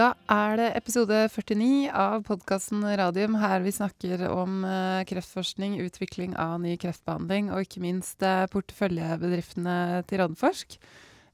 [0.00, 6.32] Da er det episode 49 av podkasten Radium, her vi snakker om eh, kreftforskning, utvikling
[6.40, 9.74] av ny kreftbehandling og ikke minst eh, porteføljebedriftene
[10.08, 10.78] til Radforsk.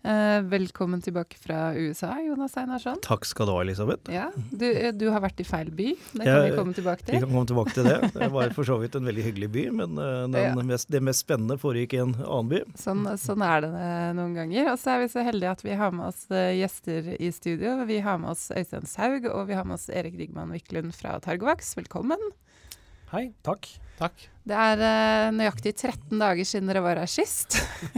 [0.03, 3.01] Eh, velkommen tilbake fra USA, Jonas Einarsson.
[3.03, 4.13] Takk skal du ha, Elisabeth.
[4.13, 5.89] Ja, du, eh, du har vært i feil by.
[6.13, 7.17] Det kan vi komme tilbake til.
[7.17, 7.97] Vi kan komme tilbake til det.
[8.15, 10.55] Det var for så vidt en veldig hyggelig by, men eh, den Ja.
[10.63, 12.61] mest, det mest spennende foregikk i en annen by.
[12.79, 13.73] Sånn, sånn er det
[14.21, 14.71] noen ganger.
[14.77, 17.85] Og så er vi så heldige at vi har med oss gjester i studio.
[17.91, 21.19] Vi har med oss Øystein Saug, og vi har med oss Erik Rigman Wiklund fra
[21.19, 21.75] Targovax.
[21.75, 22.21] Velkommen.
[23.17, 23.65] Hei, takk.
[23.97, 24.25] Takk.
[24.45, 27.55] Det er uh, nøyaktig 13 dager siden dere var her sist.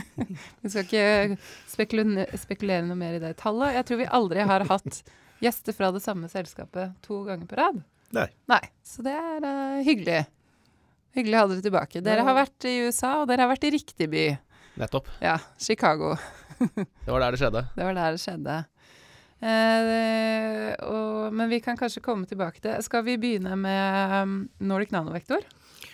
[0.63, 3.75] vi skal ikke spekulere, spekulere noe mer i det tallet.
[3.75, 5.01] Jeg tror vi aldri har hatt
[5.43, 7.83] gjester fra det samme selskapet to ganger på rad.
[8.15, 8.29] Nei.
[8.47, 10.21] Nei, Så det er uh, hyggelig.
[11.19, 12.05] Hyggelig å ha dere tilbake.
[12.13, 14.25] Dere har vært i USA, og dere har vært i riktig by.
[14.79, 15.11] Nettopp.
[15.19, 16.15] Ja, Chicago.
[16.63, 17.67] Det var der det skjedde.
[17.75, 18.61] Det var der det skjedde.
[19.39, 24.33] Eh, og, men vi kan kanskje komme tilbake til Skal vi begynne med um,
[24.67, 25.45] Nordic Nanovektor?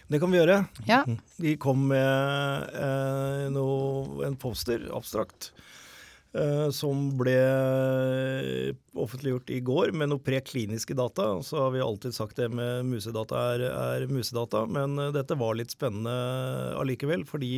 [0.08, 0.58] Det kan vi gjøre.
[0.88, 1.02] Ja.
[1.40, 3.68] Vi kom med eh, no,
[4.24, 5.48] en poster, abstrakt,
[6.36, 7.36] eh, som ble
[9.00, 11.30] offentliggjort i går med noe prekliniske data.
[11.44, 15.56] Så har vi alltid sagt det med musedata er, er musedata, men eh, dette var
[15.56, 16.14] litt spennende
[16.80, 17.24] allikevel.
[17.28, 17.54] Fordi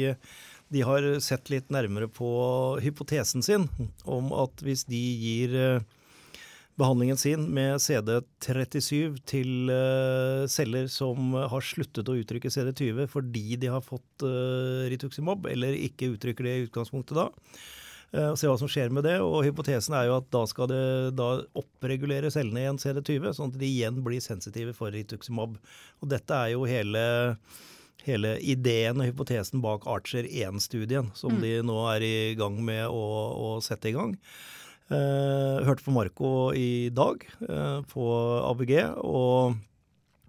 [0.73, 2.29] de har sett litt nærmere på
[2.83, 3.69] hypotesen sin
[4.05, 5.85] om at hvis de gir eh,
[6.77, 13.71] behandlingen sin med CD37 til eh, celler som har sluttet å uttrykke CD20 fordi de
[13.73, 17.31] har fått uh, rituximab, eller ikke uttrykker det i utgangspunktet da.
[18.15, 19.17] Eh, og se hva som skjer med det.
[19.25, 20.83] Og hypotesen er jo at da skal det
[21.19, 25.57] da oppregulere cellene igjen CD20, sånn at de igjen blir sensitive for rituximab.
[26.03, 27.07] Og dette er jo hele
[28.05, 33.07] hele ideen og hypotesen bak Archer 1-studien, som de nå er i gang med å,
[33.33, 34.15] å sette i gang.
[34.87, 38.05] Eh, hørte på Marco i dag eh, på
[38.53, 39.57] ABG, og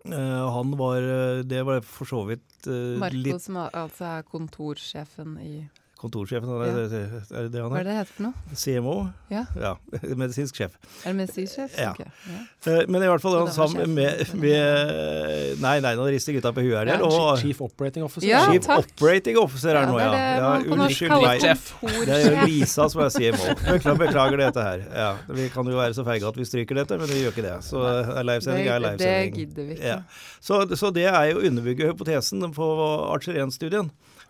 [0.09, 1.05] eh, han var
[1.45, 5.53] Det var for så vidt eh, Marco, litt som er, altså er kontorsjefen i
[6.01, 6.99] kontorsjefen, er det,
[7.31, 7.87] er det det han Hva er er?
[7.87, 8.57] det det heter for noe?
[8.61, 8.95] CMO?
[9.33, 9.71] Ja, Ja,
[10.21, 10.75] medisinsk sjef.
[11.03, 11.73] Er det medisinsjef?
[11.77, 11.91] Ja.
[11.95, 12.05] Okay.
[12.31, 12.41] ja.
[12.71, 16.63] Eh, Men i hvert fall han sammen med, med Nei, nei, nå rister gutta på
[16.65, 16.91] huet her.
[16.93, 18.27] Ja, og- Chief Operating Officer.
[18.29, 18.85] Ja, Chief takk.
[18.93, 20.11] Operating Officer er det nå, ja.
[20.13, 21.45] er unnskyld meg.
[22.07, 23.53] Det er Lisa som er CMO.
[23.63, 24.85] Beklager, beklager dette her.
[24.93, 27.45] Ja, vi kan jo være så feige at vi stryker dette, men vi gjør ikke
[27.47, 27.55] det.
[27.67, 29.33] Så er livesending er livesending.
[29.33, 29.95] det gidder vi ikke.
[29.95, 29.99] Ja.
[30.41, 32.67] Så, så det er jo å underbygge hypotesen på
[33.13, 33.89] Archer 1-studien.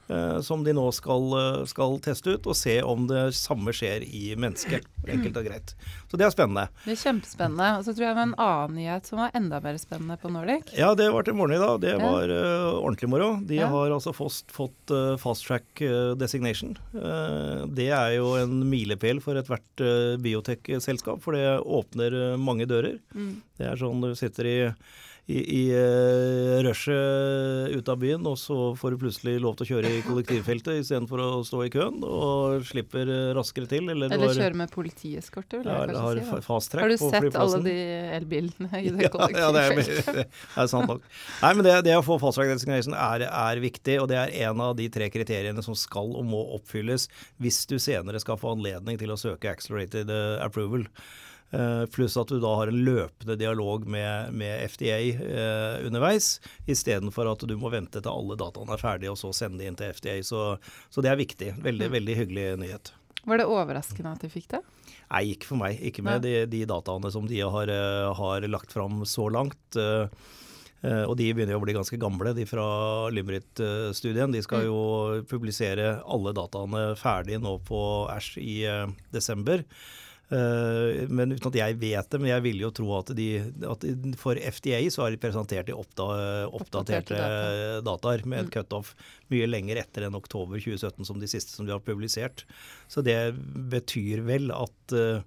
[0.09, 4.05] Eh, som de nå skal, eh, skal teste ut, og se om det samme skjer
[4.07, 4.85] i mennesket.
[5.07, 5.73] Enkelt og greit.
[6.11, 6.65] Så det er spennende.
[6.83, 7.67] Det er kjempespennende.
[7.79, 10.31] Og så tror jeg det var en annen nyhet som var enda mer spennende på
[10.33, 10.73] Nordic.
[10.75, 11.79] Ja, det var til morgenen i dag.
[11.85, 13.29] Det var uh, ordentlig moro.
[13.47, 13.69] De Ja.
[13.71, 15.79] har altså fått, fått uh, fast track
[16.19, 16.75] designation.
[16.93, 22.99] Uh, det er jo en milepæl for ethvert uh, biotech-selskap, for det åpner mange dører.
[23.15, 23.41] Mm.
[23.57, 24.57] Det er sånn du sitter i
[25.27, 29.69] i, i uh, rushet ut av byen, og så får du plutselig lov til å
[29.73, 33.89] kjøre i kollektivfeltet istedenfor å stå i køen, og slipper eh, raskere til.
[33.91, 36.79] Eller, Eller har- kjøre med politieskorte, vil jeg ja, kanskje si.
[36.79, 37.75] Har du sett alle de
[38.21, 40.39] elbilene i det Ja, ja, det er, kollektivfeltet?
[40.55, 41.11] det er sant nok.
[41.43, 44.35] Nei, men det, det å få fast track designation er, er viktig, og det er
[44.47, 47.09] en av de tre kriteriene som skal og må oppfylles
[47.43, 50.87] hvis du senere skal få anledning til å søke accelerated eh, approval.
[51.55, 57.29] Eh, pluss at du da har en løpende dialog med, med FDA eh, underveis, istedenfor
[57.31, 59.93] at du må vente til alle dataene er ferdige og så sende de inn til
[59.95, 60.17] FDA.
[60.27, 60.41] Så,
[60.91, 61.53] så det er viktig.
[61.63, 61.93] Veldig, Mm.
[61.95, 62.91] veldig hyggelig nyhet.
[63.27, 64.59] Var det overraskende at de fikk det?
[65.11, 65.79] Nei, ikke for meg.
[65.87, 69.75] Ikke med de, de dataene som de har, eh, har lagt fram så langt.
[69.79, 70.07] eh,
[71.07, 74.31] og de begynner jo å bli ganske gamle, de fra Limrit-studien.
[74.35, 77.79] De skal jo publisere alle dataene ferdig nå på
[78.13, 78.57] Æsj i
[79.15, 79.63] desember.
[80.27, 83.27] Eh, men uten at jeg vet det, men jeg vil jo tro at, de,
[83.63, 83.85] at
[84.19, 86.07] for FDA så har de presentert de oppda,
[86.51, 87.19] Oppdaterte
[87.87, 88.91] dataer med et cutoff
[89.31, 92.43] mye lenger etter enn oktober 2017 som de siste som de har publisert.
[92.91, 93.15] Så det
[93.71, 95.23] betyr vel at, eh,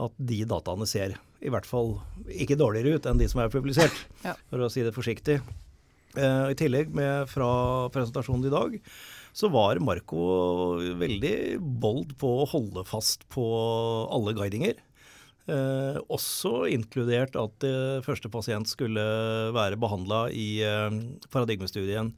[0.00, 1.94] at de dataene ser i hvert fall
[2.28, 3.96] ikke dårligere ut enn de som er publisert,
[4.26, 4.34] Ja.
[4.50, 5.38] for å si det forsiktig.
[6.18, 8.76] Eh, I tillegg med fra presentasjonen i dag,
[9.32, 13.44] så var Marco veldig bold på å holde fast på
[14.10, 14.74] alle guidinger.
[15.50, 19.02] Eh, også inkludert at eh, første pasient skulle
[19.56, 20.90] være behandla i eh,
[21.32, 22.12] paradigmestudien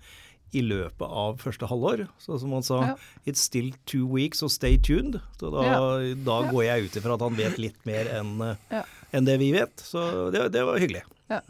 [0.53, 2.03] i løpet av første halvår.
[2.21, 2.97] Så som han sa, Ja.
[3.25, 5.17] it's still two weeks, so stay tuned.
[5.41, 5.79] Så da, Ja.
[6.13, 6.51] da Ja.
[6.53, 8.83] går jeg ut ifra at han vet litt mer enn eh,
[9.15, 9.73] enn det vi vet.
[9.81, 11.03] Så det, det var hyggelig.
[11.31, 11.41] Ja,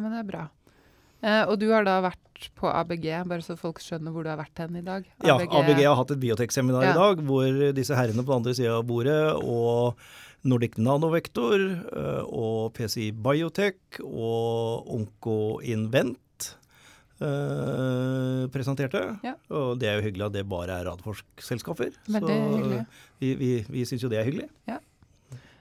[0.00, 0.48] men det er bra.
[1.22, 4.38] Eh, og du har da vært på ABG, bare så folk skjønner hvor du har
[4.38, 5.06] vært hen i dag?
[5.26, 6.92] Ja, ABG har hatt et biotekseminar Ja.
[6.92, 9.98] i dag hvor disse herrene på den andre sida av bordet og
[10.46, 16.52] Nordic Nanovektor eh, og PCI Biotech og OncoInvent
[17.20, 19.02] eh, presenterte.
[19.26, 19.34] Ja.
[19.50, 21.90] Og det er jo hyggelig at det bare er Radforsk-selskaper.
[22.06, 22.84] Veldig hyggelig.
[23.18, 24.48] vi, vi, vi syns jo det er hyggelig.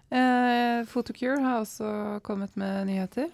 [0.07, 3.27] Eh, Photocure har også kommet med nyheter.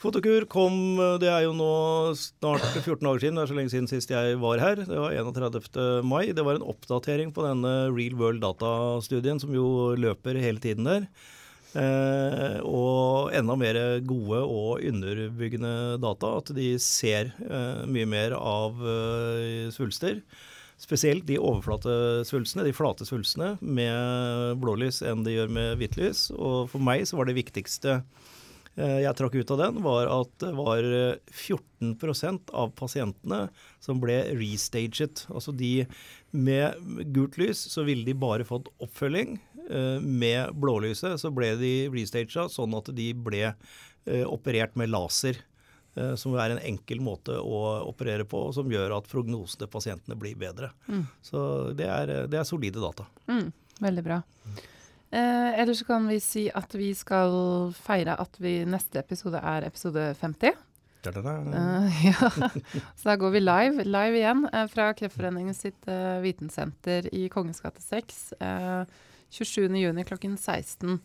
[0.00, 1.72] Fotokur kom, det er jo nå
[2.16, 4.80] snart 14 dager siden, det er så lenge siden sist jeg var her.
[4.88, 5.76] Det var 31.
[6.08, 6.30] mai.
[6.32, 11.04] Det var en oppdatering på denne Real World Data-studien som jo løper hele tiden der.
[11.76, 13.76] Eh, og enda mer
[14.08, 16.32] gode og underbyggende data.
[16.40, 20.22] At de ser eh, mye mer av eh, svulster.
[20.80, 26.30] Spesielt de overflatesvulstene, de flate svulstene, med blålys enn de gjør med hvitlys.
[26.32, 28.00] Og for meg så var det viktigste
[28.78, 33.48] jeg trakk ut av den, var at det var eh, 14% av pasientene
[33.82, 35.24] som ble restaget.
[35.32, 35.86] Altså de
[36.30, 36.78] med
[37.12, 39.38] gult lys, så ville de bare fått oppfølging.
[39.70, 45.36] Eh, Med blålyset så ble de restaga sånn at de ble eh, operert med laser.
[45.96, 49.72] eh, Som er en enkel måte å operere på, og som gjør at prognosene til
[49.74, 50.70] pasientene blir bedre.
[50.88, 51.04] Mm.
[51.22, 53.06] Så det er, det er solide data.
[53.28, 53.50] Mm,
[53.82, 54.22] veldig bra.
[55.10, 59.66] Eh, Eller så kan vi si at vi skal feire at vi neste episode er
[59.66, 60.58] episode 50.
[61.02, 61.32] Da-da-da.
[61.56, 62.30] Eh, ja.
[62.94, 67.62] Så da går vi live, live igjen eh, fra Kreftforeningen sitt eh, vitensenter i Kongens
[67.64, 68.22] gate 6.
[68.38, 68.84] Eh,
[69.30, 71.00] 27.6 klokken 16.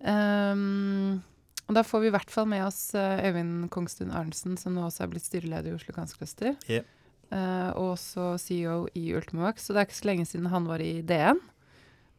[0.00, 1.20] Um,
[1.68, 4.86] og da får vi i hvert fall med oss eh, Øyvind Kongstun Arnesen, som nå
[4.88, 6.86] også er blitt styreleder i Oslo Cancer Yeah.
[7.30, 9.62] Eh, og også CEO i Ultimovac.
[9.62, 11.38] Så det er ikke så lenge siden han var i DN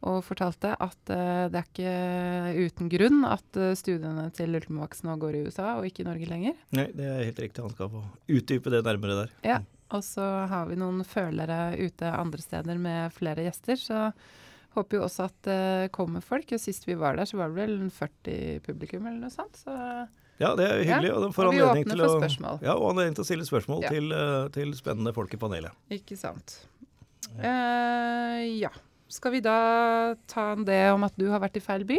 [0.01, 5.18] og fortalte at uh, det er ikke uten grunn at uh, studiene til Ultimovax nå
[5.21, 6.56] går i USA og ikke i Norge lenger.
[6.77, 7.63] Nei, det er helt riktig.
[7.65, 9.36] Han skal få utdype det nærmere der.
[9.45, 9.59] Ja,
[9.92, 14.01] og så har vi noen følere ute andre steder med flere gjester, så
[14.77, 16.50] håper jo også at det kommer folk.
[16.56, 19.59] Og sist vi var der, så var det vel en 40 publikum eller noe sånt.
[19.65, 19.75] Så
[20.42, 21.12] Ja, det er hyggelig.
[21.13, 22.53] og de får anledning til å.
[22.63, 23.89] Ja, og anledning til å stille spørsmål Ja.
[23.89, 25.71] til, eh, til spennende folk i panelet.
[25.92, 26.65] ikke sant.
[27.38, 28.71] Eh, ja.
[29.11, 29.55] Skal vi da
[30.31, 31.97] ta det om at du har vært i feil by?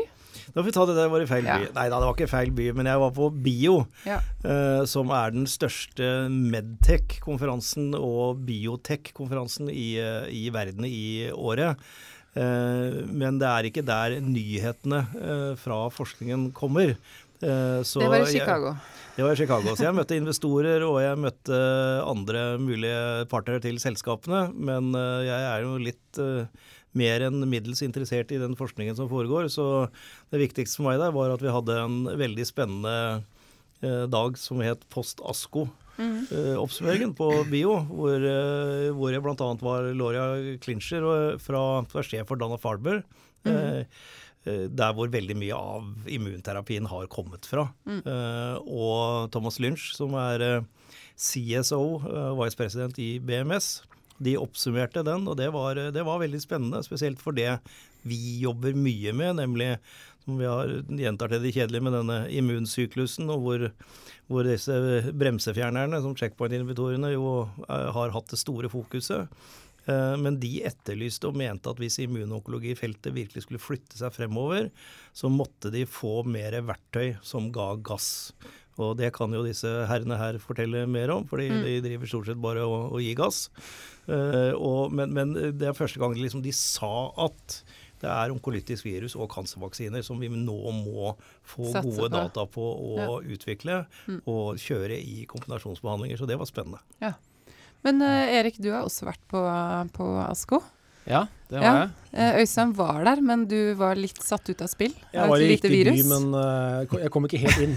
[0.55, 1.59] Da får vi ta det der var i feil Ja.
[1.61, 1.67] by.
[1.76, 3.75] Nei da, det var ikke feil by, men jeg var på BIO,
[4.09, 4.19] Ja.
[4.44, 11.76] eh, som er den største medtech-konferansen og biotech-konferansen i, eh, i verden i året.
[12.35, 16.97] Eh, men det er ikke der nyhetene eh, fra forskningen kommer.
[17.43, 18.76] Så det var i jeg- Chicago.
[19.17, 19.75] Det var i Chicago.
[19.75, 24.55] Så jeg møtte investorer, og jeg møtte andre mulige partnere til selskapene.
[24.55, 26.20] Men jeg er jo litt
[26.99, 29.49] mer enn middels interessert i den forskningen som foregår.
[29.53, 29.89] Så
[30.33, 32.97] det viktigste for meg der var at vi hadde en veldig spennende
[33.83, 35.69] eh, dag som het Post Asko.
[35.99, 36.27] Mhm.
[36.33, 39.49] eh, oppsummeringen på bio, hvor, eh, hvor jeg bl.a.
[39.61, 41.05] var Loria Clincher
[41.39, 43.03] fra, er sjef for Dana Farber.
[43.43, 43.87] Mm.
[44.44, 47.69] der hvor veldig mye av immunterapien har kommet fra.
[47.87, 50.65] Eh, og Thomas Lynch, som er
[51.19, 51.83] CSO,
[52.39, 53.83] vice president i BMS.
[54.19, 56.82] De oppsummerte den, og det var, det var veldig spennende.
[56.85, 57.56] Spesielt for det
[58.03, 59.76] vi jobber mye med, nemlig
[60.25, 63.67] som vi har gjentar til det kjedelige med denne immunsyklusen, og hvor,
[64.31, 64.76] hvor disse
[65.19, 67.26] bremsefjernerne, som checkpoint-inhibitorene, jo
[67.67, 69.31] eh, har hatt det store fokuset.
[69.91, 74.70] Eh, Men de etterlyste og mente at hvis immunonkologifeltet virkelig skulle flytte seg fremover,
[75.13, 78.31] så måtte de få mer verktøy som ga gass.
[78.81, 82.41] Og det kan jo disse herrene her fortelle mer om, fordi de driver stort sett
[82.41, 83.46] bare å, å gi gass.
[84.08, 87.60] Uh, og, men, men det er første gang liksom de sa at
[88.02, 91.12] det er onkolytisk virus og cancervaksiner som vi nå må
[91.46, 92.14] få Satse gode på.
[92.17, 92.64] data på
[92.98, 93.84] å utvikle
[94.26, 96.19] og kjøre i kombinasjonsbehandlinger.
[96.19, 96.82] Så det var spennende.
[97.86, 99.43] Men uh, Erik, du har også vært på,
[99.94, 100.62] på Asko.
[101.09, 101.75] Ja, det var Ja.
[101.81, 101.91] jeg.
[102.13, 104.94] Eh, Øystein var der, men du var litt satt ut av spill.
[105.13, 107.77] Jeg var i lite riktig by, men uh, jeg kom ikke helt inn.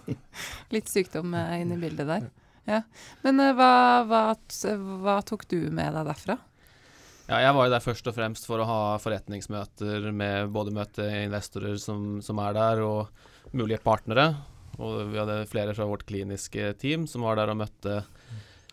[0.74, 2.28] Litt sykdom uh, inn i bildet der.
[2.68, 2.82] Ja.
[3.22, 3.72] Men uh, hva,
[4.08, 4.22] hva,
[5.04, 6.38] hva tok du med deg derfra?
[7.28, 11.04] Ja, jeg var jo der først og fremst for å ha forretningsmøter med både møte
[11.26, 14.30] investorer som, som er der, og mulige partnere.
[14.78, 18.00] Og vi hadde flere fra vårt kliniske team som var der og møtte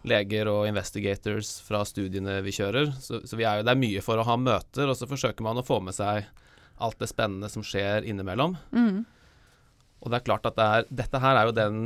[0.06, 2.94] leger og investigators fra studiene vi kjører.
[3.02, 5.46] Så, så vi er jo, det er mye for å ha møter, og så forsøker
[5.46, 6.28] man å få med seg
[6.76, 8.58] alt det spennende som skjer innimellom.
[8.76, 9.04] Mm.
[10.04, 11.86] Og det er klart at det er, dette her er jo den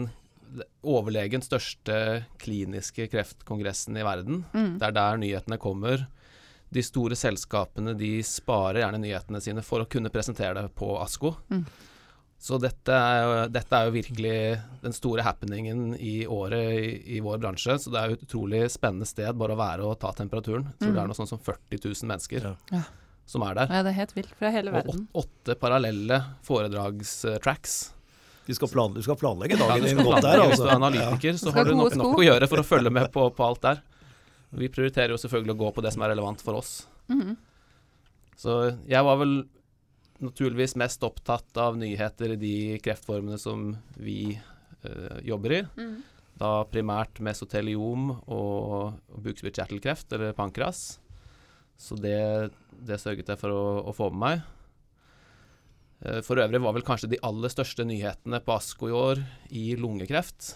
[0.82, 4.44] overlegen største kliniske kreftkongressen i verden.
[4.54, 4.80] Mm.
[4.82, 6.08] Det er der nyhetene kommer.
[6.74, 11.36] De store selskapene de sparer gjerne nyhetene sine for å kunne presentere det på ASKO.
[11.54, 11.64] Mm.
[12.40, 14.36] Så dette er, jo, dette er jo virkelig
[14.82, 17.76] den store happeningen i året i, i vår bransje.
[17.84, 20.70] Så det er jo et utrolig spennende sted bare å være og ta temperaturen.
[20.72, 20.96] Jeg tror Mm.
[20.96, 22.48] det er noe sånn som 40 000 mennesker.
[22.72, 22.84] Ja.
[23.30, 23.68] Som er der.
[23.76, 24.32] Ja, det er helt vilt.
[24.40, 25.04] Fra hele Og verden.
[25.14, 27.94] åt- åtte parallelle foredragstracks.
[28.48, 30.48] Du skal, plan, du skal planlegge dagen din ja, godt der, altså.
[30.48, 30.64] Hvis altså.
[30.64, 33.28] du er analytiker, så har du nok, nok å gjøre for å følge med på,
[33.36, 33.84] på alt der.
[34.58, 36.88] Vi prioriterer jo selvfølgelig å gå på det som er relevant for oss.
[37.12, 37.36] Mhm.
[38.40, 38.56] Så
[38.88, 39.44] jeg var vel
[40.24, 45.62] naturligvis mest opptatt av nyheter i de kreftformene som vi eh, jobber i.
[45.80, 45.98] Mm.
[46.40, 48.54] Da primært mesoteliom og,
[49.10, 51.00] og bukspyttkjertelkreft, eller pankras.
[51.80, 52.52] Så det,
[52.84, 54.48] det sørget jeg for å, å få med meg.
[56.06, 59.24] Eh, For øvrig var vel kanskje de aller største nyhetene på ASKO i år
[59.56, 60.54] i lungekreft.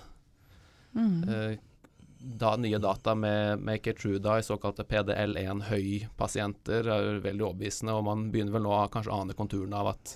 [0.95, 1.21] Mm.
[1.27, 1.53] Eh,
[2.23, 8.29] Da nye data med, med Keytruda i såkalte PDL1 høy-pasienter er veldig overbevisende, og man
[8.31, 10.13] begynner vel nå å kanskje ane konturene av at,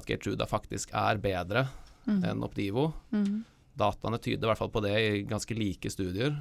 [0.00, 1.66] at Keytruda faktisk er bedre
[2.06, 2.22] mm.
[2.24, 2.88] enn Optivo.
[3.12, 3.44] Mm.
[3.76, 6.38] Dataene tyder i hvert fall på det i ganske like studier.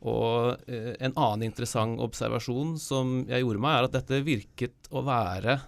[0.00, 5.04] Og eh, en annen interessant observasjon som jeg gjorde meg, er at dette virket å
[5.06, 5.60] være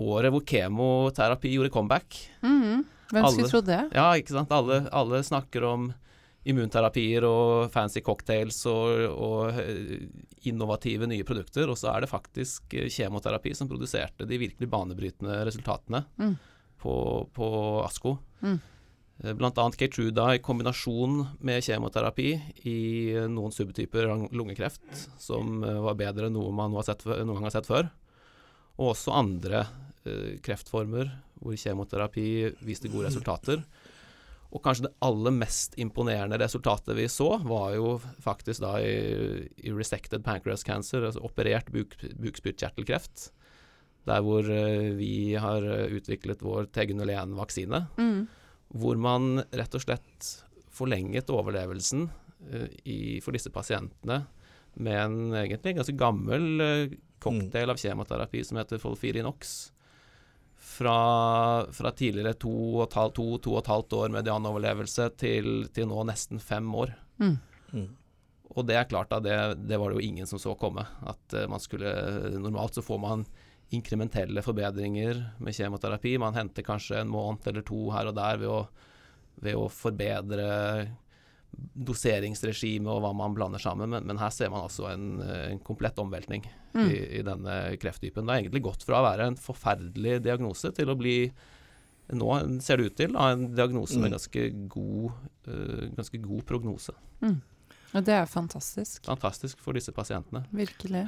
[0.00, 2.18] året hvor kemoterapi gjorde comeback.
[2.40, 2.84] Mm.
[3.10, 3.82] Hvem skulle trodd det?
[3.94, 4.52] Ja, ikke sant.
[4.54, 5.90] Alle, alle snakker om
[6.46, 10.06] immunterapier og fancy cocktails og, og eh,
[10.46, 15.40] innovative nye produkter, og så er det faktisk eh, kjemoterapi som produserte de virkelig banebrytende
[15.48, 16.36] resultatene Mm.
[16.82, 16.94] på,
[17.34, 17.46] på
[17.86, 18.16] ASKO.
[18.44, 18.58] Mm.
[19.16, 19.32] Bl.a.
[19.32, 22.28] Blant annet Keytruda i kombinasjon med kjemoterapi
[22.68, 22.78] i
[23.16, 24.84] eh, noen subtyper lungekreft,
[25.18, 27.88] som eh, var bedre enn noe man har sett, noen gang har sett før.
[28.76, 29.64] Og også andre
[30.04, 31.08] eh, kreftformer
[31.40, 32.28] hvor kjemoterapi
[32.64, 33.64] viste gode resultater.
[34.56, 39.72] Og kanskje det aller mest imponerende resultatet vi så, var jo faktisk da i, i
[39.76, 43.30] resected pancreas cancer, altså operert buk, bukspyttkjertelkreft.
[44.08, 47.82] Der hvor eh, vi har eh, utviklet vår TG01-vaksine.
[48.00, 48.20] Mm.
[48.80, 50.30] Hvor man rett og slett
[50.72, 52.08] forlenget overlevelsen
[52.48, 54.22] eh, i, for disse pasientene
[54.76, 56.48] med en egentlig ganske gammel
[57.24, 59.56] cocktail av kjemoterapi som heter Folfirinox.
[60.76, 60.96] Fra,
[61.72, 62.52] fra tidligere to
[62.82, 66.92] og, halvt, to, to og et halvt år medianoverlevelse til, til nå nesten fem år.
[67.22, 67.38] Mm.
[67.72, 67.86] Mm.
[68.56, 69.36] Og det er klart da, det,
[69.68, 70.84] det var det jo ingen som så komme.
[71.08, 71.90] At eh, man skulle
[72.36, 73.24] Normalt så får man
[73.74, 76.14] inkrementelle forbedringer med kjemoterapi.
[76.22, 78.60] Man henter kanskje en måned eller to her og der ved å,
[79.42, 80.46] ved å forbedre
[81.86, 83.90] doseringsregime og hva man blander sammen.
[83.92, 86.46] Men, men her ser man altså en, en komplett omveltning
[86.76, 86.90] Mm.
[86.92, 88.26] i, i denne krefttypen.
[88.26, 91.14] Det har egentlig gått fra å være en forferdelig diagnose til å bli
[92.12, 92.26] nå
[92.60, 94.16] ser det ut til da, en diagnose med Mm.
[94.18, 94.42] ganske
[94.74, 95.14] god,
[95.48, 96.92] uh, ganske god prognose.
[97.24, 97.38] Mm.
[97.96, 99.06] Og det er fantastisk.
[99.08, 100.44] Fantastisk for disse pasientene.
[100.52, 101.06] Virkelig.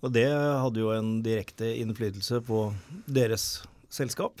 [0.00, 2.64] Og det hadde jo en direkte innflytelse på
[3.06, 4.40] deres selskap.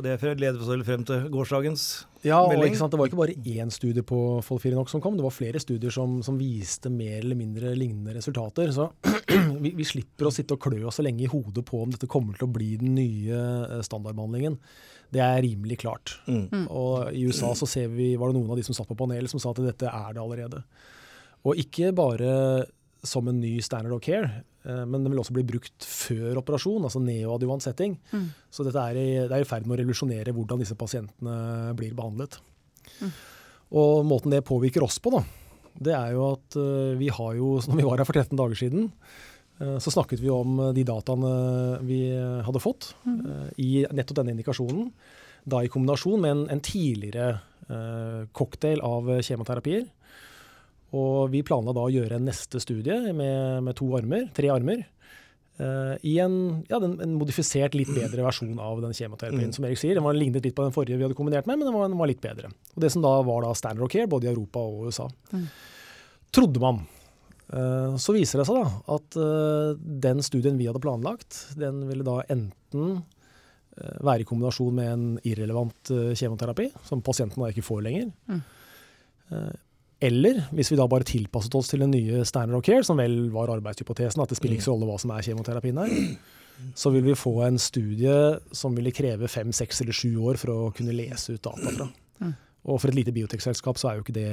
[0.00, 1.82] Og det leder oss vel frem til gårsdagens
[2.24, 2.72] Ja, Melding.
[2.72, 5.60] ikke sant, Det var ikke bare én studie på Folfirinox som kom, det var flere
[5.60, 8.72] studier som, som viste mer eller mindre lignende resultater.
[8.72, 8.90] Så
[9.64, 12.08] vi, vi slipper å sitte og klø oss så lenge i hodet på om dette
[12.08, 14.56] kommer til å bli den nye eh, standardbehandlingen.
[15.12, 16.16] Det er rimelig klart.
[16.28, 16.46] mm.
[16.48, 16.66] Mm.
[16.70, 19.32] Og i USA så ser vi, var det noen av de som satt på panelet
[19.32, 20.62] som sa at dette er det allerede.
[21.44, 22.32] Og ikke bare
[23.04, 27.00] som en ny standard of care, men den vil også bli brukt før operasjon, altså
[27.00, 27.94] neoadjuvant setting.
[28.12, 28.26] Mm.
[28.52, 31.94] Så dette er i, det er i ferd med å revolusjonere hvordan disse pasientene blir
[31.96, 32.36] behandlet.
[33.00, 33.12] Mm.
[33.80, 35.22] Og måten det påvirker oss på, da,
[35.78, 38.58] det er jo at eh, vi har jo, når vi var her for 13 dager
[38.58, 38.88] siden,
[39.60, 41.32] eh, så snakket vi om eh, de dataene
[41.86, 42.02] vi
[42.46, 43.20] hadde fått mm.
[43.62, 44.90] i nettopp denne indikasjonen.
[45.48, 47.38] Da i kombinasjon med en, en tidligere
[47.70, 49.86] eh, cocktail av kjemoterapier.
[50.96, 54.82] Og vi planla da å gjøre en neste studie med, med to armer, tre armer.
[55.60, 56.36] Uh, I en,
[56.70, 59.50] ja, den, en modifisert, litt bedre versjon av den kjemoterapien.
[59.50, 59.56] Mm.
[59.56, 61.68] Som Erik sier, Den var lignet litt på den forrige vi hadde kombinert med, men
[61.68, 62.52] den var, den var litt bedre.
[62.74, 65.10] Og Det som da var da standard of care, både i Europa og USA.
[65.34, 65.44] Mm.
[66.32, 66.82] Trodde man.
[67.52, 72.06] Uh, Så viser det seg da at uh, den studien vi hadde planlagt, den ville
[72.06, 73.02] da enten
[73.76, 78.08] eh, være i kombinasjon med en irrelevant kjemoterapi, som pasienten da ikke får lenger.
[78.30, 78.40] Mm.
[80.00, 83.00] Eh, Eller hvis vi da bare tilpasset oss til den nye standard of care, som
[83.00, 85.96] vel var arbeidshypotesen, at det spiller ikke så rolle hva som er kjemoterapien her,
[86.76, 88.14] så vil vi få en studie
[88.56, 91.88] som ville kreve fem, seks eller sju år for å kunne lese ut data fra.
[92.20, 92.36] Mm.
[92.68, 94.30] Og for et lite biotekselskap så er jo ikke det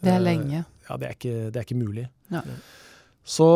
[0.00, 0.64] Det er eh, lenge.
[0.88, 2.06] Ja, det er ikke, det er ikke mulig.
[2.32, 2.44] Ja.
[3.28, 3.46] Så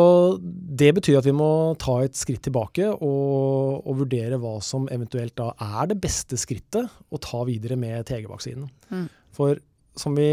[0.43, 5.33] det betyr at vi må ta et skritt tilbake og, og vurdere hva som eventuelt
[5.39, 8.67] da er det beste skrittet å ta videre med TG-vaksinen.
[8.93, 9.07] Mm.
[9.33, 9.57] For
[9.97, 10.29] som vi,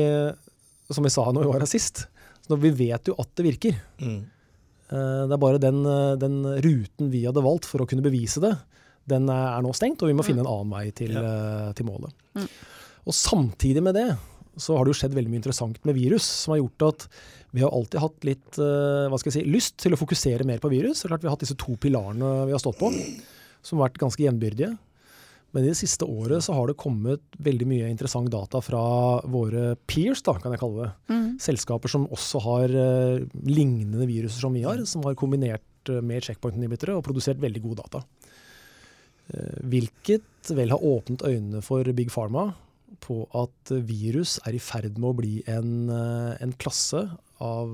[0.96, 2.06] som vi sa når vi var her sist,
[2.46, 3.76] så vi vet jo at det virker.
[4.02, 4.20] Mm.
[4.90, 8.42] Eh, Det er bare den, eh, den ruten vi hadde valgt for å kunne bevise
[8.42, 8.56] det,
[9.06, 11.72] den er nå stengt, og vi må finne en annen vei til, ja.
[11.74, 12.12] til målet.
[12.36, 12.46] Mm.
[13.06, 14.10] Og samtidig med det
[14.60, 17.06] så har det jo skjedd veldig mye interessant med virus, som har gjort at
[17.54, 20.70] vi har alltid hatt litt hva skal jeg si, lyst til å fokusere mer på
[20.70, 21.00] virus.
[21.00, 22.90] Det er klart Vi har hatt disse to pilarene vi har stått på,
[23.62, 24.76] som har vært ganske jevnbyrdige.
[25.50, 28.82] Men i det siste året så har det kommet veldig mye interessant data fra
[29.30, 30.90] våre peers, da, kan jeg kalle det.
[31.10, 31.28] Mm.
[31.42, 36.22] Selskaper som også har uh, lignende viruser som vi har, som har kombinert uh, med
[36.26, 38.04] checkpoint-inhibitere og produsert veldig gode data.
[39.34, 42.52] Uh, hvilket vel har åpnet øynene for Big Pharma
[43.02, 47.04] på at virus er i ferd med å bli en, en klasse
[47.40, 47.70] av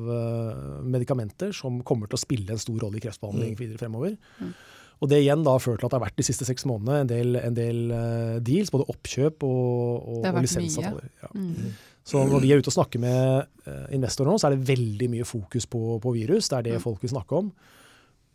[0.87, 3.59] medikamenter som kommer til å spille en stor rolle i kreftbehandling mm.
[3.59, 4.15] videre fremover.
[4.39, 4.53] Mm.
[4.97, 7.03] Og Det igjen da har ført til at det har vært de siste seks månedene
[7.05, 11.11] en del, en del uh, deals, både oppkjøp og, og, og lisensavtaler.
[11.21, 11.33] Ja.
[11.37, 11.75] Mm.
[12.07, 15.11] Så når vi er ute og snakker med uh, investorer nå, så er det veldig
[15.13, 16.49] mye fokus på, på virus.
[16.49, 16.85] Det er det mm.
[16.87, 17.51] folk vil snakke om.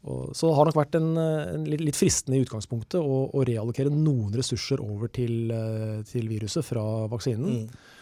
[0.02, 3.44] Og, så det har nok vært en, en litt, litt, fristende i utgangspunktet å, å
[3.46, 7.64] reallokere noen ressurser over til, uh, til viruset fra vaksinen.
[7.64, 7.98] Mm.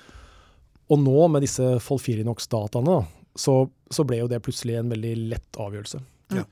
[0.90, 3.02] Og nå med disse Folfirinox-dataene,
[3.40, 3.62] så,
[3.92, 6.02] så, ble jo det plutselig en veldig lett avgjørelse.
[6.36, 6.44] Ja.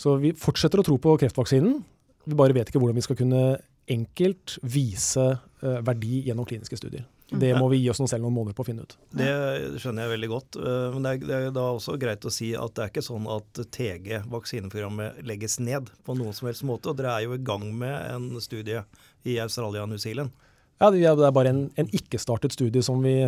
[0.00, 1.80] Så vi fortsetter å tro på kreftvaksinen.
[2.24, 3.42] Vi bare vet ikke hvordan vi skal kunne
[3.90, 7.04] enkelt vise uh, verdi gjennom kliniske studier.
[7.30, 8.96] Det må vi gi oss noen selv noen måneder på å finne ut.
[9.14, 9.30] Det
[9.78, 10.58] skjønner jeg veldig godt.
[10.58, 13.04] Uh, men det er, det er, da også greit å si at det er ikke
[13.06, 16.90] sånn at TG, vaksineprogrammet, legges ned på noen som helst måte.
[16.90, 18.82] Og dere er jo i gang med en studie
[19.28, 20.32] i Australia og New Zealand.
[20.80, 23.18] Ja, det er bare en, en ikke-startet studie som vi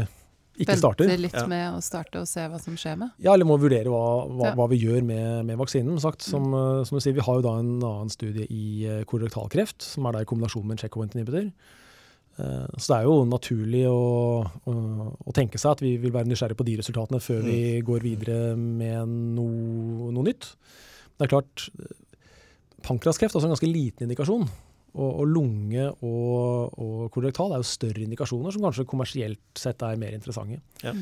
[0.64, 1.08] ikke starter.
[1.10, 1.44] Vente litt ja.
[1.50, 3.12] med å starte og se hva som skjer med?
[3.22, 4.54] Ja, eller må vurdere hva, hva, ja.
[4.58, 6.00] hva vi gjør med, med vaksinen.
[6.02, 6.88] Sagt, som, mm.
[6.88, 10.16] som, du sier, Vi har jo da en annen studie i uh, kolorektalkreft, som er
[10.16, 11.50] da i kombinasjon med en checkpoint inhibitor.
[12.38, 14.02] Uh, så det er jo naturlig å,
[14.42, 14.74] å,
[15.12, 17.50] å, tenke seg at vi vil være nysgjerrige på de resultatene før mm.
[17.50, 20.54] vi går videre med noe, noe nytt.
[21.18, 21.68] Det er klart,
[22.82, 24.48] pankraskreft er altså en ganske liten indikasjon.
[24.92, 30.00] Og, og lunge og, og kolorektal er jo større indikasjoner som kanskje kommersielt sett er
[30.00, 30.60] mer interessante.
[30.84, 30.92] Ja.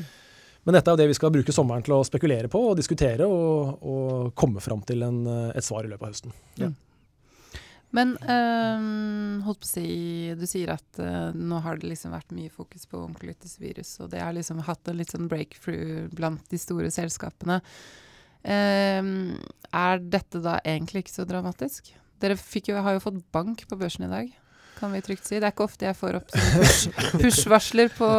[0.63, 3.25] Men dette er jo det vi skal bruke sommeren til å spekulere på og diskutere
[3.27, 6.39] og, og komme fram til en, et svar i løpet av høsten.
[6.61, 6.69] Ja.
[6.71, 6.79] Mm.
[7.91, 8.83] Men øh,
[9.43, 9.87] holdt på å si,
[10.39, 14.21] du sier at øh, nå har det liksom vært mye fokus på onkolyttisvirus, og det
[14.23, 17.59] har liksom hatt en litt sånn breakthrough blant de store selskapene.
[18.41, 19.37] Uh,
[19.77, 21.91] er dette da egentlig ikke så dramatisk?
[22.21, 24.31] Dere jo, har jo fått bank på børsen i dag,
[24.77, 25.39] kan vi trygt si.
[25.39, 26.35] Det er ikke ofte jeg får opp
[27.21, 28.09] push-varsler push på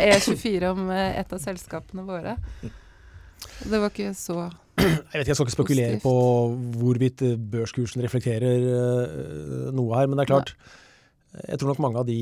[0.00, 2.36] E24 om eh, et av selskapene våre.
[2.60, 6.04] Det var ikke så jeg vet ikke, jeg skal ikke spekulere positivt.
[6.06, 8.62] på hvorvidt eh, børskursen reflekterer
[9.76, 10.54] noe her, men det er klart.
[11.30, 12.20] Jeg tror nok mange av de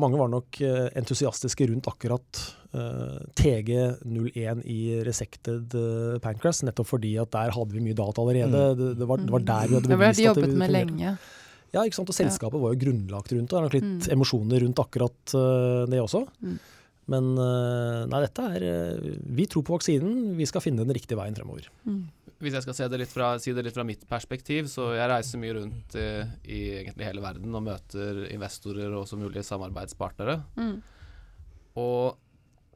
[0.00, 0.58] Mange var nok
[0.96, 2.40] entusiastiske rundt akkurat
[2.76, 8.52] uh, TG01 i Resected uh, Pancras, nettopp fordi at der hadde vi mye data allerede.
[8.52, 8.78] Mm.
[8.78, 11.16] Det, det, var, det, var, der vi hadde bevist at det jobbet med lenge.
[11.74, 12.12] Ja, ikke sant?
[12.12, 12.62] og selskapet ja.
[12.62, 13.52] var jo grunnlagt rundt det.
[13.52, 14.14] Det er nok litt mm.
[14.16, 16.24] emosjoner rundt akkurat uh, det også.
[16.40, 16.56] Mm.
[17.12, 19.02] Men nei, dette er
[19.38, 20.32] Vi tror på vaksinen.
[20.34, 21.68] Vi skal finne den riktige veien fremover.
[21.86, 22.00] Mm
[22.42, 25.54] hvis jeg skal det fra, si det litt fra mitt perspektiv, så jeg reiser mye
[25.56, 26.08] rundt i,
[26.52, 30.42] i egentlig hele verden og møter investorer og som mulige samarbeidspartnere.
[30.58, 30.74] Mm.
[31.80, 32.18] Og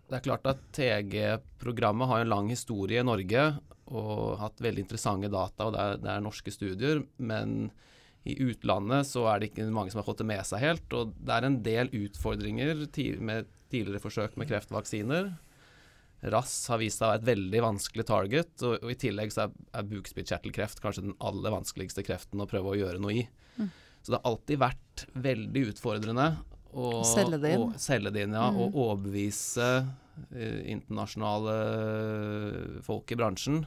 [0.08, 3.44] det er klart at TG-programmet har en lang historie i Norge
[3.90, 7.04] og hatt veldig interessante data, og det er, det er norske studier.
[7.18, 7.70] Men
[8.28, 10.96] i utlandet så er det ikke mange som har fått det med seg helt.
[10.96, 12.82] Og det er en del utfordringer
[13.24, 15.30] med tidligere forsøk med kreftvaksiner.
[16.20, 19.46] RAS har vist seg å være et veldig vanskelig target, og, og i tillegg så
[19.46, 23.24] er, er bukspyttkjertelkreft kanskje den aller vanskeligste kreften å prøve å gjøre noe i.
[23.56, 23.70] Mm.
[24.02, 26.28] Så det har alltid vært veldig utfordrende
[26.76, 28.60] å selge det inn, å, selge det inn ja, mm.
[28.60, 29.68] og overbevise
[30.36, 31.56] eh, internasjonale
[32.84, 33.62] folk i bransjen.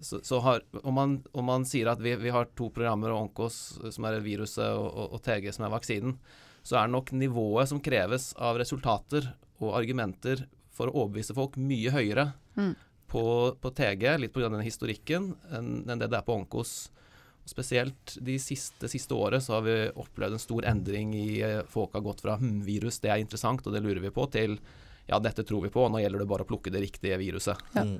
[0.00, 3.80] Så, så har, om, man, om, man, sier at vi, vi, har to programmer, Onkos,
[3.92, 6.14] som er viruset, og, og, og TG, som er vaksinen,
[6.62, 11.92] så er nok nivået som kreves av resultater og argumenter for å overbevise folk mye
[11.92, 12.72] høyere mm.
[13.10, 13.24] på,
[13.60, 14.48] på, TG, litt pga.
[14.48, 16.90] den historikken, enn, en det det er på Onkos.
[17.48, 21.96] Spesielt de siste, siste året så har vi opplevd en stor endring i eh, Folk
[21.96, 24.56] har gått fra hm, virus, det er interessant, og det lurer vi på, til
[25.10, 27.58] ja, dette tror vi på, og nå gjelder det bare å plukke det riktige viruset.
[27.74, 27.84] Ja.
[27.88, 27.98] Mm.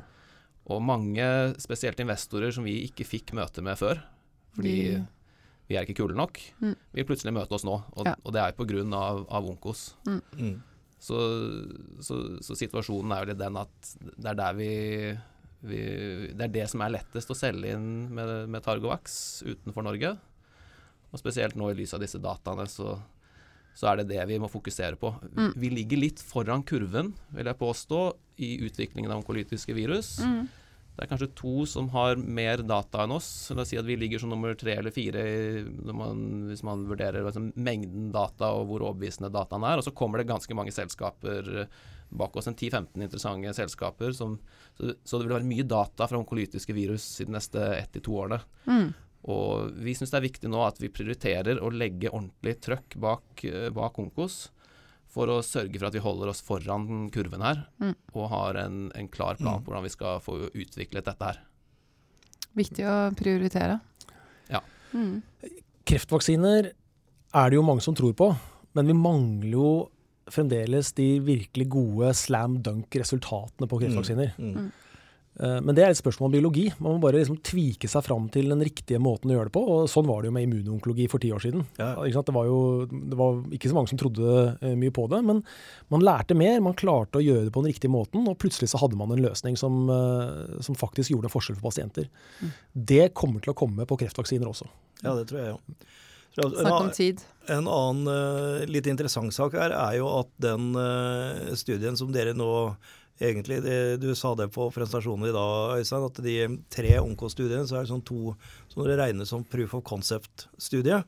[0.71, 1.25] Og mange,
[1.63, 4.03] spesielt investorer som vi ikke fikk møte med før,
[4.55, 5.07] fordi mm.
[5.71, 6.75] vi er ikke kule nok, mm.
[6.97, 7.77] vil plutselig møte oss nå.
[7.97, 8.15] Og, ja.
[8.23, 8.85] og det er pga.
[9.01, 9.93] Av, av Onkos.
[10.09, 10.21] Mm.
[10.39, 10.59] mm.
[11.01, 11.17] Så,
[12.05, 14.73] så, så, situasjonen er jo litt den at det er der vi,
[15.65, 15.79] vi,
[16.37, 19.15] Det er det som er lettest å selge inn med, med Targovax
[19.47, 20.11] utenfor Norge.
[21.09, 22.99] Og spesielt nå i lys av disse dataene, så,
[23.73, 25.15] så er det det vi må fokusere på.
[25.33, 25.55] Mm.
[25.57, 28.03] Vi ligger litt foran kurven, vil jeg påstå,
[28.45, 30.19] i utviklingen av onkolytiske virus.
[30.21, 30.45] Mm.
[31.01, 33.29] Det er kanskje to som har mer data enn oss.
[33.57, 35.23] La oss si at vi ligger som nummer tre eller fire
[35.97, 39.81] man, hvis man vurderer liksom, mengden data og hvor overbevisende dataen er.
[39.81, 41.49] Og så kommer det ganske mange selskaper
[42.11, 44.13] bak oss en 10-15 interessante selskaper.
[44.13, 44.37] Som,
[44.77, 48.05] så, så, det vil være mye data fra onkolytiske virus i de neste ett til
[48.05, 48.43] to årene.
[48.69, 48.91] Mm.
[49.33, 53.45] Og vi syns det er viktig nå at vi prioriterer å legge ordentlig trøkk bak,
[53.49, 54.51] eh, bak Onkos.
[55.11, 57.95] For å sørge for at vi holder oss foran kurven her, Mm.
[58.15, 59.65] og har en, en klar plan Mm.
[59.65, 61.41] på hvordan vi skal få utviklet dette her.
[62.57, 63.81] Viktig å prioritere.
[64.51, 64.61] Ja.
[64.95, 65.23] Mm.
[65.87, 66.71] Kreftvaksiner
[67.35, 68.37] er det jo mange som tror på,
[68.75, 69.71] men vi mangler jo
[70.31, 74.35] fremdeles de virkelig gode slam dunk-resultatene på kreftvaksiner.
[74.39, 74.71] Mm.
[75.39, 76.65] Eh, Men det er et spørsmål om biologi.
[76.83, 79.63] Man må bare liksom tvike seg fram til den riktige måten å gjøre det på.
[79.63, 81.65] og Sånn var det jo med immunonkologi for ti år siden.
[81.79, 81.93] Ja.
[82.03, 82.59] Det, var jo,
[82.91, 85.43] det var ikke så mange som trodde eh, mye på det, men
[85.93, 86.59] man lærte mer.
[86.65, 89.23] Man klarte å gjøre det på den riktige måten, og plutselig så hadde man en
[89.23, 92.11] løsning som, eh, som faktisk gjorde en forskjell for pasienter.
[92.43, 92.53] Mm.
[92.93, 94.69] Det kommer til å komme på kreftvaksiner også.
[95.05, 95.61] ja, det tror jeg jo.
[96.41, 97.21] Snakk om tid.
[97.51, 100.71] en annen litt interessant sak her er jo at den
[101.59, 102.47] studien som dere nå
[103.21, 106.37] Egentlig, det, Du sa det på presentasjonen i dag, Øystein, at de
[106.73, 108.35] tre onkostudiene så er det sånn to
[108.73, 111.03] som dere regnes som proof of concept-studie.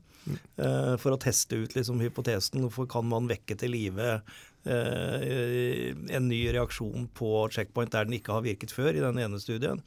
[0.56, 2.60] eh, for å teste ut liksom hypotesen.
[2.62, 4.20] Hvorfor kan man vekke til live
[4.64, 9.40] eh, en ny reaksjon på checkpoint der den ikke har virket før, i den ene
[9.42, 9.80] studien.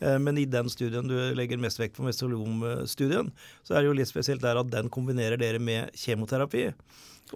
[0.00, 3.30] Eh, Men i den studien du legger mest vekt på, mesolom-studien,
[3.64, 6.72] så er det jo litt spesielt der at den kombinerer dere med kjemoterapi.